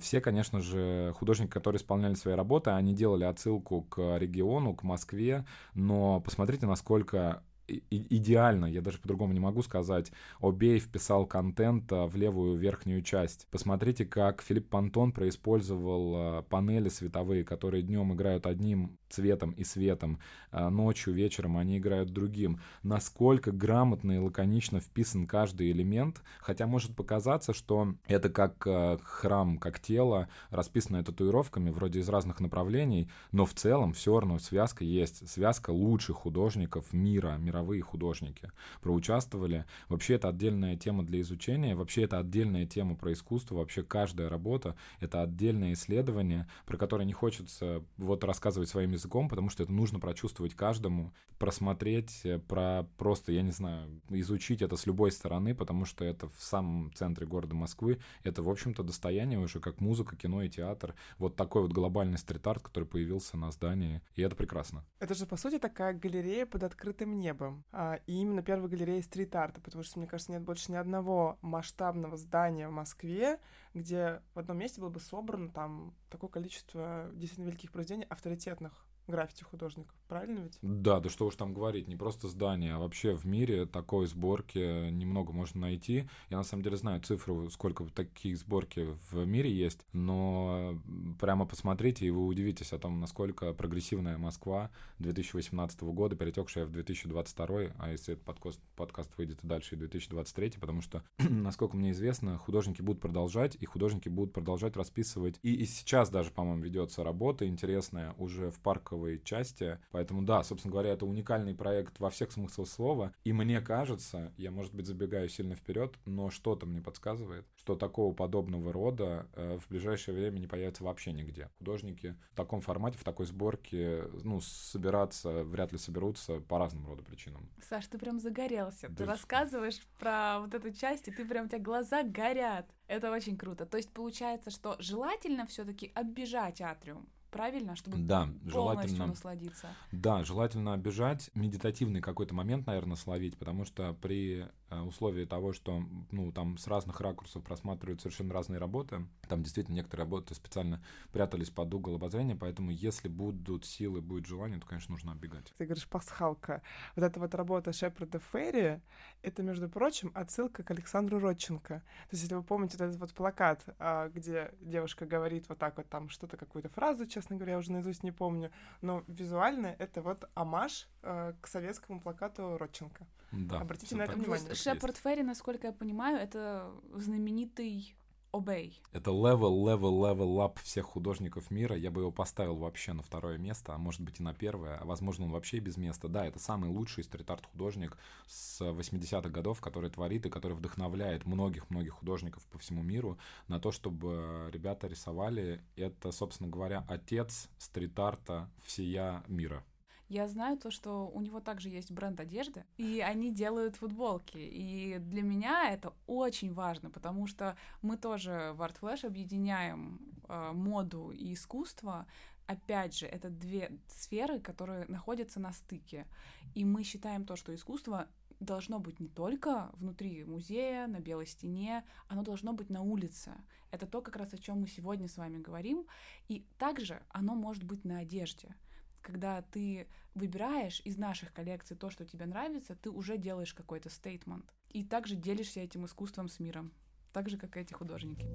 [0.00, 5.44] Все, конечно же, художники, которые исполняли свои работы, они делали отсылку к региону, к Москве,
[5.74, 7.42] но посмотрите, насколько
[7.90, 10.10] идеально, я даже по-другому не могу сказать,
[10.40, 13.46] Обей вписал контент в левую верхнюю часть.
[13.50, 20.18] Посмотрите, как Филипп Пантон происпользовал а, панели световые, которые днем играют одним цветом и светом,
[20.50, 22.60] а ночью, вечером они играют другим.
[22.82, 29.58] Насколько грамотно и лаконично вписан каждый элемент, хотя может показаться, что это как а, храм,
[29.58, 35.28] как тело, расписанное татуировками, вроде из разных направлений, но в целом все равно связка есть.
[35.28, 38.50] Связка лучших художников мира, мировые художники
[38.80, 39.64] проучаствовали.
[39.88, 44.76] Вообще это отдельная тема для изучения, вообще это отдельная тема про искусство, вообще каждая работа—
[45.00, 49.98] это отдельное исследование, про которое не хочется вот рассказывать своими языком, потому что это нужно
[49.98, 55.84] прочувствовать каждому, просмотреть, э, про просто, я не знаю, изучить это с любой стороны, потому
[55.84, 57.98] что это в самом центре города Москвы.
[58.22, 60.94] Это, в общем-то, достояние уже как музыка, кино и театр.
[61.18, 64.84] Вот такой вот глобальный стрит-арт, который появился на здании, и это прекрасно.
[65.00, 67.47] Это же, по сути, такая галерея под открытым небом.
[67.72, 72.16] А, и именно первая галерея стрит-арта, потому что, мне кажется, нет больше ни одного масштабного
[72.16, 73.38] здания в Москве,
[73.74, 79.42] где в одном месте было бы собрано там такое количество действительно великих произведений авторитетных граффити
[79.42, 80.58] художников, правильно ведь?
[80.62, 84.90] Да, да что уж там говорить, не просто здание, а вообще в мире такой сборки
[84.90, 86.08] немного можно найти.
[86.28, 90.78] Я на самом деле знаю цифру, сколько таких сборки в мире есть, но
[91.18, 97.58] прямо посмотрите, и вы удивитесь о том, насколько прогрессивная Москва 2018 года, перетекшая в 2022,
[97.78, 102.36] а если этот подкаст, подкаст выйдет и дальше, и 2023, потому что, насколько мне известно,
[102.36, 105.38] художники будут продолжать, и художники будут продолжать расписывать.
[105.42, 109.78] И, и сейчас даже, по-моему, ведется работа интересная уже в парковом парковой части.
[109.90, 113.12] Поэтому да, собственно говоря, это уникальный проект во всех смыслах слова.
[113.24, 118.14] И мне кажется, я, может быть, забегаю сильно вперед, но что-то мне подсказывает, что такого
[118.14, 121.50] подобного рода э, в ближайшее время не появится вообще нигде.
[121.58, 127.04] Художники в таком формате, в такой сборке, ну, собираться вряд ли соберутся по разным роду
[127.04, 127.48] причинам.
[127.62, 128.88] Саш, ты прям загорелся.
[128.88, 128.96] Да.
[128.96, 132.66] Ты рассказываешь про вот эту часть, и ты прям, у тебя глаза горят.
[132.86, 133.66] Это очень круто.
[133.66, 139.68] То есть получается, что желательно все-таки оббежать атриум правильно, чтобы да, полностью желательно, насладиться.
[139.92, 146.32] Да, желательно обижать, медитативный какой-то момент, наверное, словить, потому что при условии того, что ну,
[146.32, 149.06] там с разных ракурсов просматривают совершенно разные работы.
[149.28, 154.58] Там действительно некоторые работы специально прятались под угол обозрения, поэтому если будут силы, будет желание,
[154.58, 155.52] то, конечно, нужно оббегать.
[155.56, 156.62] Ты говоришь, пасхалка.
[156.96, 158.80] Вот эта вот работа Шепарда Ферри,
[159.22, 161.74] это, между прочим, отсылка к Александру Родченко.
[161.78, 165.76] То есть, если вы помните вот этот вот плакат, а, где девушка говорит вот так
[165.76, 168.50] вот там что-то, какую-то фразу, честно говоря, я уже наизусть не помню,
[168.82, 173.06] но визуально это вот амаш э, к советскому плакату Родченко.
[173.32, 174.54] Да, Обратите на это внимание.
[174.54, 177.94] Шепард Ферри, насколько я понимаю, это знаменитый
[178.30, 178.82] Обей.
[178.92, 181.74] Это level, level, level up всех художников мира.
[181.74, 184.84] Я бы его поставил вообще на второе место, а может быть и на первое, а
[184.84, 186.08] возможно он вообще без места.
[186.08, 191.94] Да, это самый лучший стрит-арт художник с 80-х годов, который творит и который вдохновляет многих-многих
[191.94, 195.62] художников по всему миру на то, чтобы ребята рисовали.
[195.76, 199.64] Это, собственно говоря, отец стрит-арта всея мира.
[200.08, 204.38] Я знаю то, что у него также есть бренд одежды, и они делают футболки.
[204.38, 210.52] И для меня это очень важно, потому что мы тоже в Art Flash объединяем э,
[210.54, 212.06] моду и искусство.
[212.46, 216.06] Опять же, это две сферы, которые находятся на стыке.
[216.54, 218.08] И мы считаем то, что искусство
[218.40, 223.32] должно быть не только внутри музея, на белой стене, оно должно быть на улице.
[223.70, 225.86] Это то, как раз о чем мы сегодня с вами говорим.
[226.28, 228.54] И также оно может быть на одежде.
[229.02, 234.52] Когда ты выбираешь из наших коллекций то, что тебе нравится, ты уже делаешь какой-то стейтмент.
[234.70, 236.72] И также делишься этим искусством с миром.
[237.12, 238.26] Так же, как и эти художники.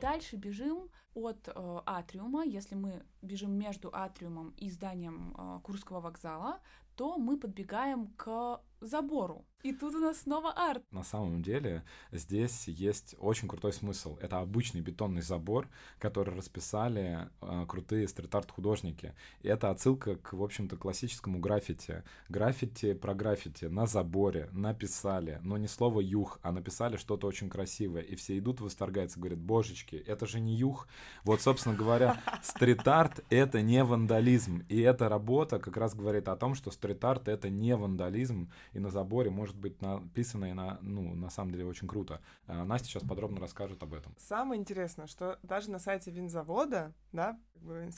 [0.00, 2.44] Дальше бежим от э, атриума.
[2.44, 6.60] Если мы бежим между атриумом и зданием э, Курского вокзала,
[6.96, 9.44] то мы подбегаем к забору.
[9.62, 10.82] И тут у нас снова арт.
[10.90, 14.16] На самом деле здесь есть очень крутой смысл.
[14.20, 15.68] Это обычный бетонный забор,
[16.00, 19.14] который расписали э, крутые стрит-арт художники.
[19.42, 22.02] И это отсылка к, в общем-то, классическому граффити.
[22.28, 28.02] Граффити про граффити на заборе написали, но не слово юх, а написали что-то очень красивое.
[28.02, 30.88] И все идут, восторгаются, говорят, божечки, это же не юх.
[31.22, 34.64] Вот, собственно говоря, стрит-арт— это не вандализм.
[34.68, 38.90] И эта работа как раз говорит о том, что стрит-арт— это не вандализм, и на
[38.90, 42.20] заборе может быть написано, и на, ну, на самом деле очень круто.
[42.46, 44.14] А, Настя сейчас подробно расскажет об этом.
[44.18, 47.38] Самое интересное, что даже на сайте винзавода, да,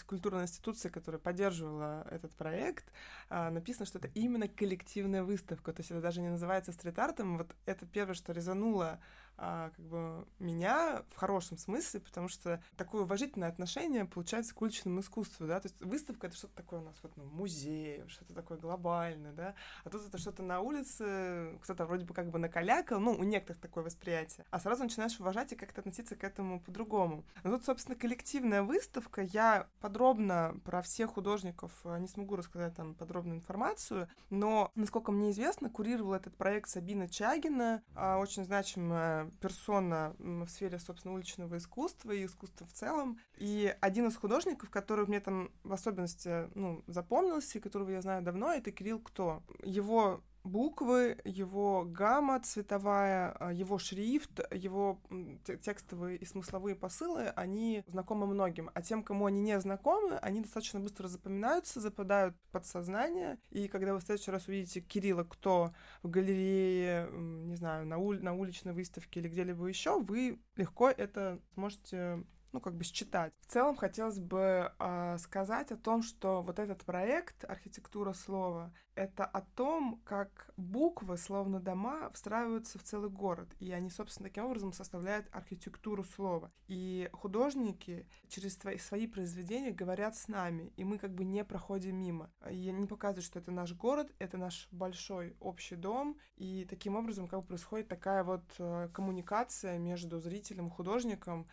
[0.07, 2.93] культурная институция, которая поддерживала этот проект,
[3.29, 7.55] а, написано, что это именно коллективная выставка, то есть это даже не называется стрит-артом, вот
[7.67, 9.01] это первое, что резануло
[9.37, 15.01] а, как бы меня в хорошем смысле, потому что такое уважительное отношение получается к уличному
[15.01, 18.59] искусству, да, то есть выставка это что-то такое у нас вот ну, музей, что-то такое
[18.59, 19.55] глобальное, да,
[19.85, 23.61] а тут это что-то на улице, кто-то вроде бы как бы накалякал, ну, у некоторых
[23.61, 27.25] такое восприятие, а сразу начинаешь уважать и как-то относиться к этому по-другому.
[27.43, 32.95] Но тут, собственно, коллективная выставка, я подробно про всех художников э, не смогу рассказать там
[32.95, 40.15] подробную информацию, но, насколько мне известно, курировал этот проект Сабина Чагина, а, очень значимая персона
[40.19, 43.19] в сфере, собственно, уличного искусства и искусства в целом.
[43.37, 48.23] И один из художников, который мне там в особенности ну, запомнился, и которого я знаю
[48.23, 49.43] давно, это Кирилл Кто.
[49.63, 55.01] Его буквы, его гамма цветовая, а, его шрифт, его
[55.45, 58.71] текстовые и смысловые посылы, они знакомы многим.
[58.75, 63.39] А тем, кому они не знакомы, они достаточно быстро запоминаются, западают в подсознание.
[63.51, 65.73] И когда вы в следующий раз увидите Кирилла, кто
[66.03, 71.41] в галерее, не знаю, на, ули на уличной выставке или где-либо еще, вы легко это
[71.55, 72.25] сможете
[72.55, 73.35] ну, как бы считать.
[73.41, 79.25] В целом хотелось бы э, сказать о том, что вот этот проект «Архитектура слова»— это
[79.25, 84.73] о том, как буквы, словно дома, встраиваются в целый город, и они, собственно, таким образом
[84.73, 86.53] составляют архитектуру слова.
[86.69, 91.97] И художники через свои, свои произведения говорят с нами, и мы как бы не проходим
[91.97, 92.31] мимо.
[92.49, 97.27] И они показывают, что это наш город, это наш большой общий дом, и таким образом
[97.27, 101.49] как бы происходит такая вот э, коммуникация между зрителем и художником,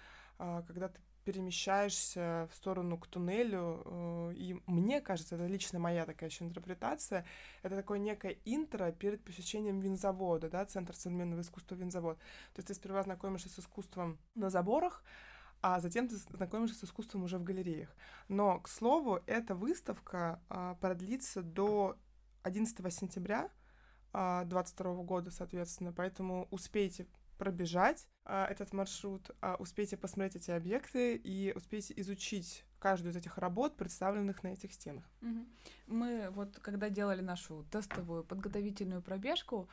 [0.67, 6.29] когда ты перемещаешься в сторону к туннелю, э, и мне кажется, это лично моя такая
[6.29, 7.25] еще интерпретация,
[7.61, 12.17] это такое некое интро перед посещением винзавода, да, Центр современного искусства винзавод.
[12.17, 15.03] То есть ты сперва знакомишься с искусством на заборах,
[15.61, 17.95] а затем ты знакомишься с искусством уже в галереях.
[18.27, 21.97] Но, к слову, эта выставка а, продлится до
[22.41, 23.51] 11 сентября
[24.11, 27.05] 2022 а, года, соответственно, поэтому успейте
[27.41, 33.39] пробежать а, этот маршрут, а успейте посмотреть эти объекты и успейте изучить каждую из этих
[33.39, 35.09] работ, представленных на этих стенах.
[35.87, 39.67] Мы вот, когда делали нашу тестовую подготовительную пробежку,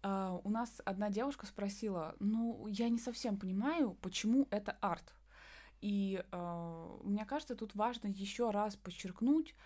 [0.00, 5.12] Uh, у нас одна девушка спросила, ну, я не совсем понимаю, почему это арт.
[5.80, 9.56] И uh, мне кажется, тут важно еще раз подчеркнуть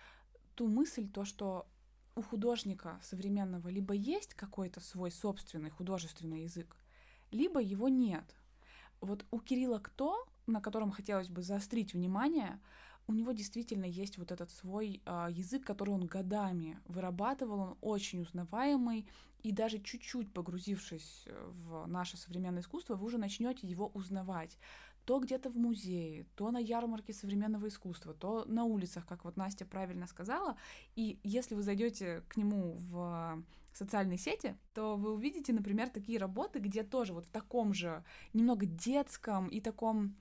[0.55, 1.67] ту мысль, то, что
[2.15, 6.75] у художника современного либо есть какой-то свой собственный художественный язык,
[7.33, 8.35] либо его нет.
[9.01, 12.59] Вот у Кирилла кто, на котором хотелось бы заострить внимание,
[13.07, 18.21] у него действительно есть вот этот свой э, язык, который он годами вырабатывал, он очень
[18.21, 19.05] узнаваемый,
[19.43, 24.57] и даже чуть-чуть погрузившись в наше современное искусство, вы уже начнете его узнавать.
[25.05, 29.65] То где-то в музее, то на ярмарке современного искусства, то на улицах, как вот Настя
[29.65, 30.55] правильно сказала.
[30.95, 33.43] И если вы зайдете к нему в
[33.73, 38.65] социальные сети, то вы увидите, например, такие работы, где тоже вот в таком же немного
[38.65, 40.15] детском и таком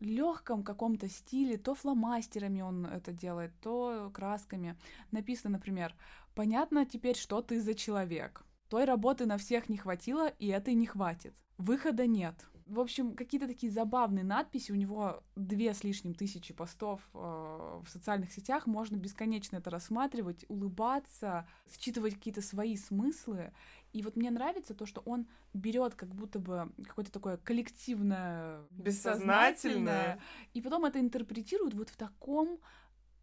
[0.00, 4.76] легком каком-то стиле, то фломастерами он это делает, то красками.
[5.10, 5.94] Написано, например,
[6.34, 8.44] «Понятно теперь, что ты за человек».
[8.68, 11.34] Той работы на всех не хватило, и этой не хватит.
[11.58, 12.34] Выхода нет.
[12.66, 14.72] В общем, какие-то такие забавные надписи.
[14.72, 18.66] У него две с лишним тысячи постов э, в социальных сетях.
[18.66, 21.46] Можно бесконечно это рассматривать, улыбаться,
[21.78, 23.52] считывать какие-то свои смыслы.
[23.92, 30.18] И вот мне нравится то, что он берет как будто бы какое-то такое коллективное, бессознательное,
[30.52, 32.58] и потом это интерпретирует вот в таком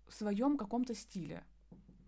[0.07, 1.43] своем каком-то стиле.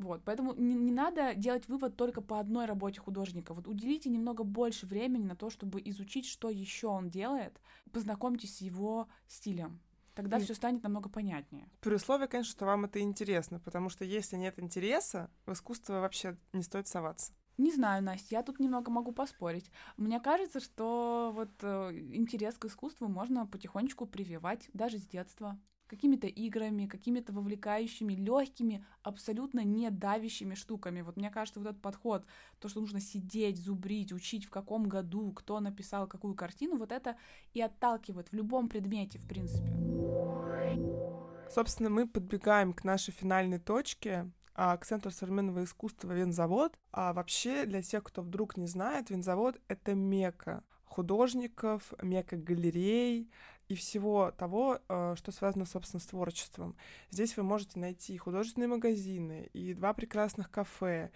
[0.04, 3.54] Вот, поэтому не, не надо делать вывод только по одной работе художника.
[3.54, 7.60] Вот уделите немного больше времени на то, чтобы изучить, что еще он делает,
[7.91, 9.80] познакомьтесь с его стилем.
[10.14, 11.68] Тогда все станет намного понятнее.
[11.80, 16.38] При условии, конечно, что вам это интересно, потому что если нет интереса, в искусство вообще
[16.51, 17.34] не стоит соваться.
[17.58, 19.72] Не знаю, Настя, я тут немного могу поспорить.
[19.95, 26.28] Мне кажется, что вот э, интерес к искусству можно потихонечку прививать даже с детства какими-то
[26.28, 31.02] играми, какими-то вовлекающими, легкими, абсолютно не давящими штуками.
[31.02, 32.26] Вот мне кажется, вот этот подход,
[32.60, 37.16] то, что нужно сидеть, зубрить, учить, в каком году, кто написал какую картину, вот это
[37.54, 39.74] и отталкивает в любом предмете, в принципе.
[41.50, 46.78] Собственно, мы подбегаем к нашей финальной точке, а, к Центру современного искусства «Винзавод».
[46.92, 50.64] А вообще, для тех, кто вдруг не знает, «Винзавод»— это мека
[50.94, 53.30] художников, мека галерей,
[53.70, 56.76] и всего того, э, что связано, собственно, с творчеством.
[57.10, 61.12] Здесь вы можете найти художественные магазины, и два прекрасных кафе,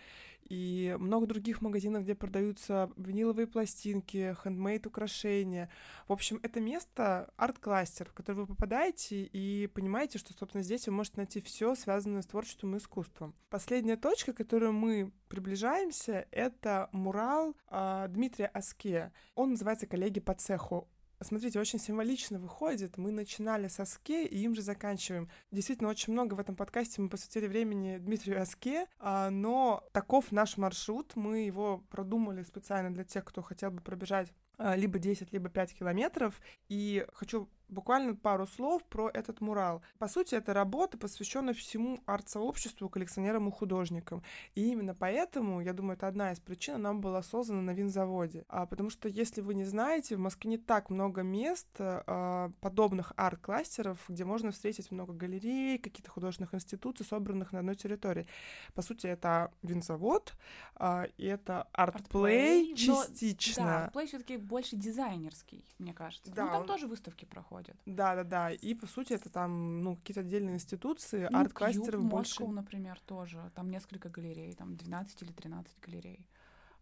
[0.49, 5.69] и много других магазинов, где продаются виниловые пластинки, хендмейд украшения.
[6.07, 10.93] В общем, это место арт-кластер, в который вы попадаете и понимаете, что, собственно, здесь вы
[10.93, 13.35] можете найти все связанное с творчеством и искусством.
[13.49, 19.11] Последняя точка, к которой мы приближаемся, это мурал э, Дмитрия Аске.
[19.35, 20.87] Он называется «Коллеги по цеху».
[21.21, 22.97] Смотрите, очень символично выходит.
[22.97, 25.29] Мы начинали с Аске, и им же заканчиваем.
[25.51, 30.57] Действительно, очень много в этом подкасте мы посвятили времени Дмитрию Аске, а, но таков наш
[30.57, 31.15] маршрут.
[31.15, 35.73] Мы его продумали специально для тех, кто хотел бы пробежать а, либо 10, либо 5
[35.73, 36.39] километров.
[36.69, 39.81] И хочу буквально пару слов про этот мурал.
[39.99, 44.23] По сути, это работа, посвященная всему арт-сообществу, коллекционерам и художникам.
[44.55, 48.45] И именно поэтому, я думаю, это одна из причин, она была создана на винзаводе.
[48.47, 53.13] А, потому что, если вы не знаете, в Москве не так много мест, а, подобных
[53.17, 58.27] арт-кластеров, где можно встретить много галерей, каких-то художественных институций, собранных на одной территории.
[58.73, 60.33] По сути, это винзавод,
[60.75, 63.63] а, и это арт-плей частично.
[63.63, 66.31] Но, да, арт-плей все таки больше дизайнерский, мне кажется.
[66.31, 66.67] Да, ну, там он...
[66.67, 67.56] тоже выставки проходят.
[67.85, 68.51] Да, да, да.
[68.51, 72.41] И по сути это там ну какие-то отдельные институции, ну, арт-кластеров больше.
[72.41, 73.51] Москва, например, тоже.
[73.55, 76.27] Там несколько галерей, там 12 или 13 галерей.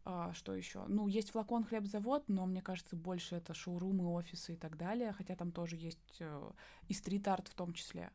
[0.08, 0.84] А, что еще?
[0.88, 5.36] Ну, есть флакон хлебзавод, но мне кажется, больше это шоурумы, офисы и так далее, хотя
[5.36, 6.52] там тоже есть э,
[6.88, 8.12] и стрит-арт в том числе.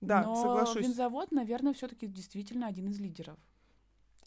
[0.00, 0.84] Да, но соглашусь.
[0.84, 3.38] Винзавод, наверное, все-таки действительно один из лидеров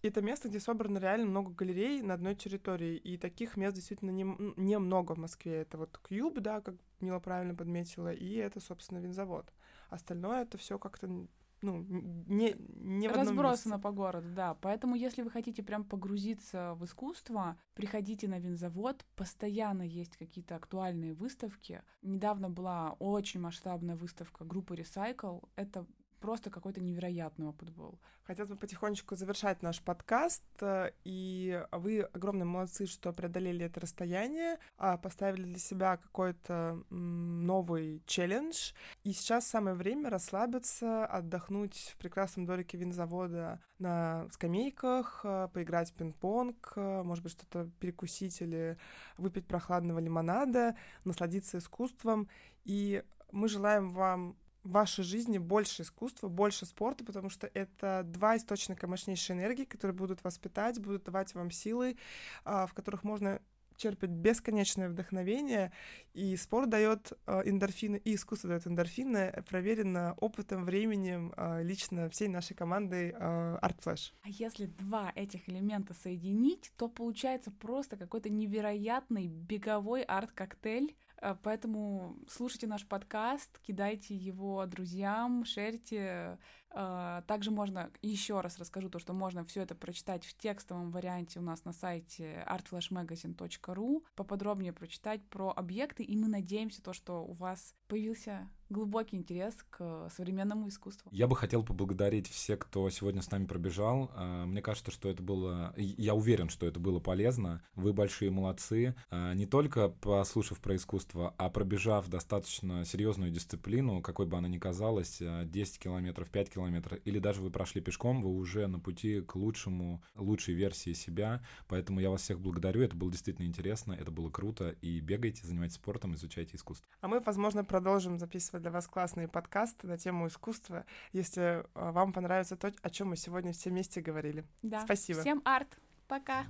[0.02, 4.26] это место, где собрано реально много галерей на одной территории, и таких мест действительно не,
[4.56, 5.62] не много в Москве.
[5.62, 9.54] Это вот Кьюб, да, как Мила правильно подметила, и это, собственно, винзавод.
[9.90, 11.28] Остальное это все как-то
[11.62, 11.84] ну,
[12.28, 13.84] не, не в Разбросано месте.
[13.84, 14.54] по городу, да.
[14.62, 19.06] Поэтому, если вы хотите прям погрузиться в искусство, приходите на винзавод.
[19.16, 21.82] Постоянно есть какие-то актуальные выставки.
[22.04, 25.48] Недавно была очень масштабная выставка группы Recycle.
[25.56, 25.88] Это
[26.20, 28.00] просто какой-то невероятный опыт был.
[28.24, 34.58] Хотелось бы потихонечку завершать наш подкаст, э, и вы огромные молодцы, что преодолели это расстояние,
[34.78, 42.46] а, поставили для себя какой-то новый челлендж, и сейчас самое время расслабиться, отдохнуть в прекрасном
[42.46, 48.78] дворике винзавода на скамейках, э, поиграть в пинг-понг, э, может быть, что-то перекусить или
[49.18, 52.28] выпить прохладного лимонада, насладиться искусством,
[52.66, 58.38] и мы желаем вам в вашей жизни больше искусства, больше спорта, потому что это два
[58.38, 61.98] источника мощнейшей энергии, которые будут вас питать, будут давать вам силы,
[62.44, 63.42] а, в которых можно
[63.78, 65.72] черпать бесконечное вдохновение,
[66.14, 72.28] и спорт дает э, эндорфины, и искусство дает эндорфины, проверено опытом, временем, э, лично всей
[72.28, 74.12] нашей командой э, Art Flash.
[74.24, 82.18] А если два этих элемента соединить, то получается просто какой-то невероятный беговой арт-коктейль, Э, поэтому
[82.30, 86.38] слушайте наш подкаст, кидайте его друзьям, шерьте.
[86.72, 91.40] Э, также можно, еще раз расскажу то, что можно все это прочитать в текстовом варианте
[91.40, 97.34] у нас на сайте artflashmagazine.ru, поподробнее прочитать про объекты, и мы надеемся то, что у
[97.34, 101.10] вас появился глубокий интерес к современному искусству.
[101.14, 104.12] Я бы хотел поблагодарить всех, кто сегодня с нами пробежал.
[104.16, 105.74] А, мне кажется, что это было...
[105.78, 107.62] Я уверен, что это было полезно.
[107.76, 108.96] Вы большие молодцы.
[109.10, 114.58] А, не только послушав про искусство, а пробежав достаточно серьезную дисциплину, какой бы она ни
[114.58, 119.22] казалась, 10 а, километров, 5 километров, или даже вы прошли пешком, вы уже на пути
[119.22, 121.42] к лучшему, лучшей версии себя.
[121.68, 122.82] Поэтому я вас всех благодарю.
[122.82, 124.70] Это было действительно интересно, это было круто.
[124.82, 126.88] И бегайте, занимайтесь спортом, изучайте искусство.
[127.02, 132.14] А мы, возможно, продолжим записывать для вас классные подкасты на тему искусства, если а, вам
[132.14, 134.46] понравится то, о чем мы сегодня все вместе говорили.
[134.62, 134.82] Да.
[134.82, 135.22] Спасибо.
[135.22, 135.78] Всем арт.
[136.08, 136.46] Пока.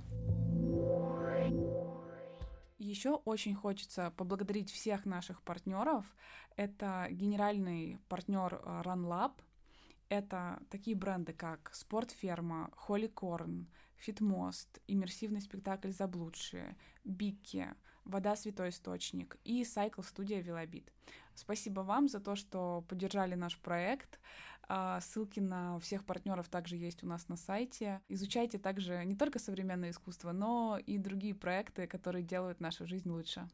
[2.78, 6.06] Еще очень хочется поблагодарить всех наших партнеров.
[6.56, 9.32] Это генеральный партнер а, RunLab.
[10.08, 19.36] Это такие бренды, как Спортферма, Холли Корн, Фитмост, иммерсивный спектакль «Заблудшие», Бикки, «Вода— святой источник»
[19.44, 20.90] и Cycle студия «Велобит».
[21.38, 24.18] Спасибо вам за то, что поддержали наш проект.
[24.70, 28.00] А, ссылки на всех партнеров также есть у нас на сайте.
[28.08, 33.46] Изучайте также не только современное искусство, но и другие проекты, которые делают нашу жизнь лучше.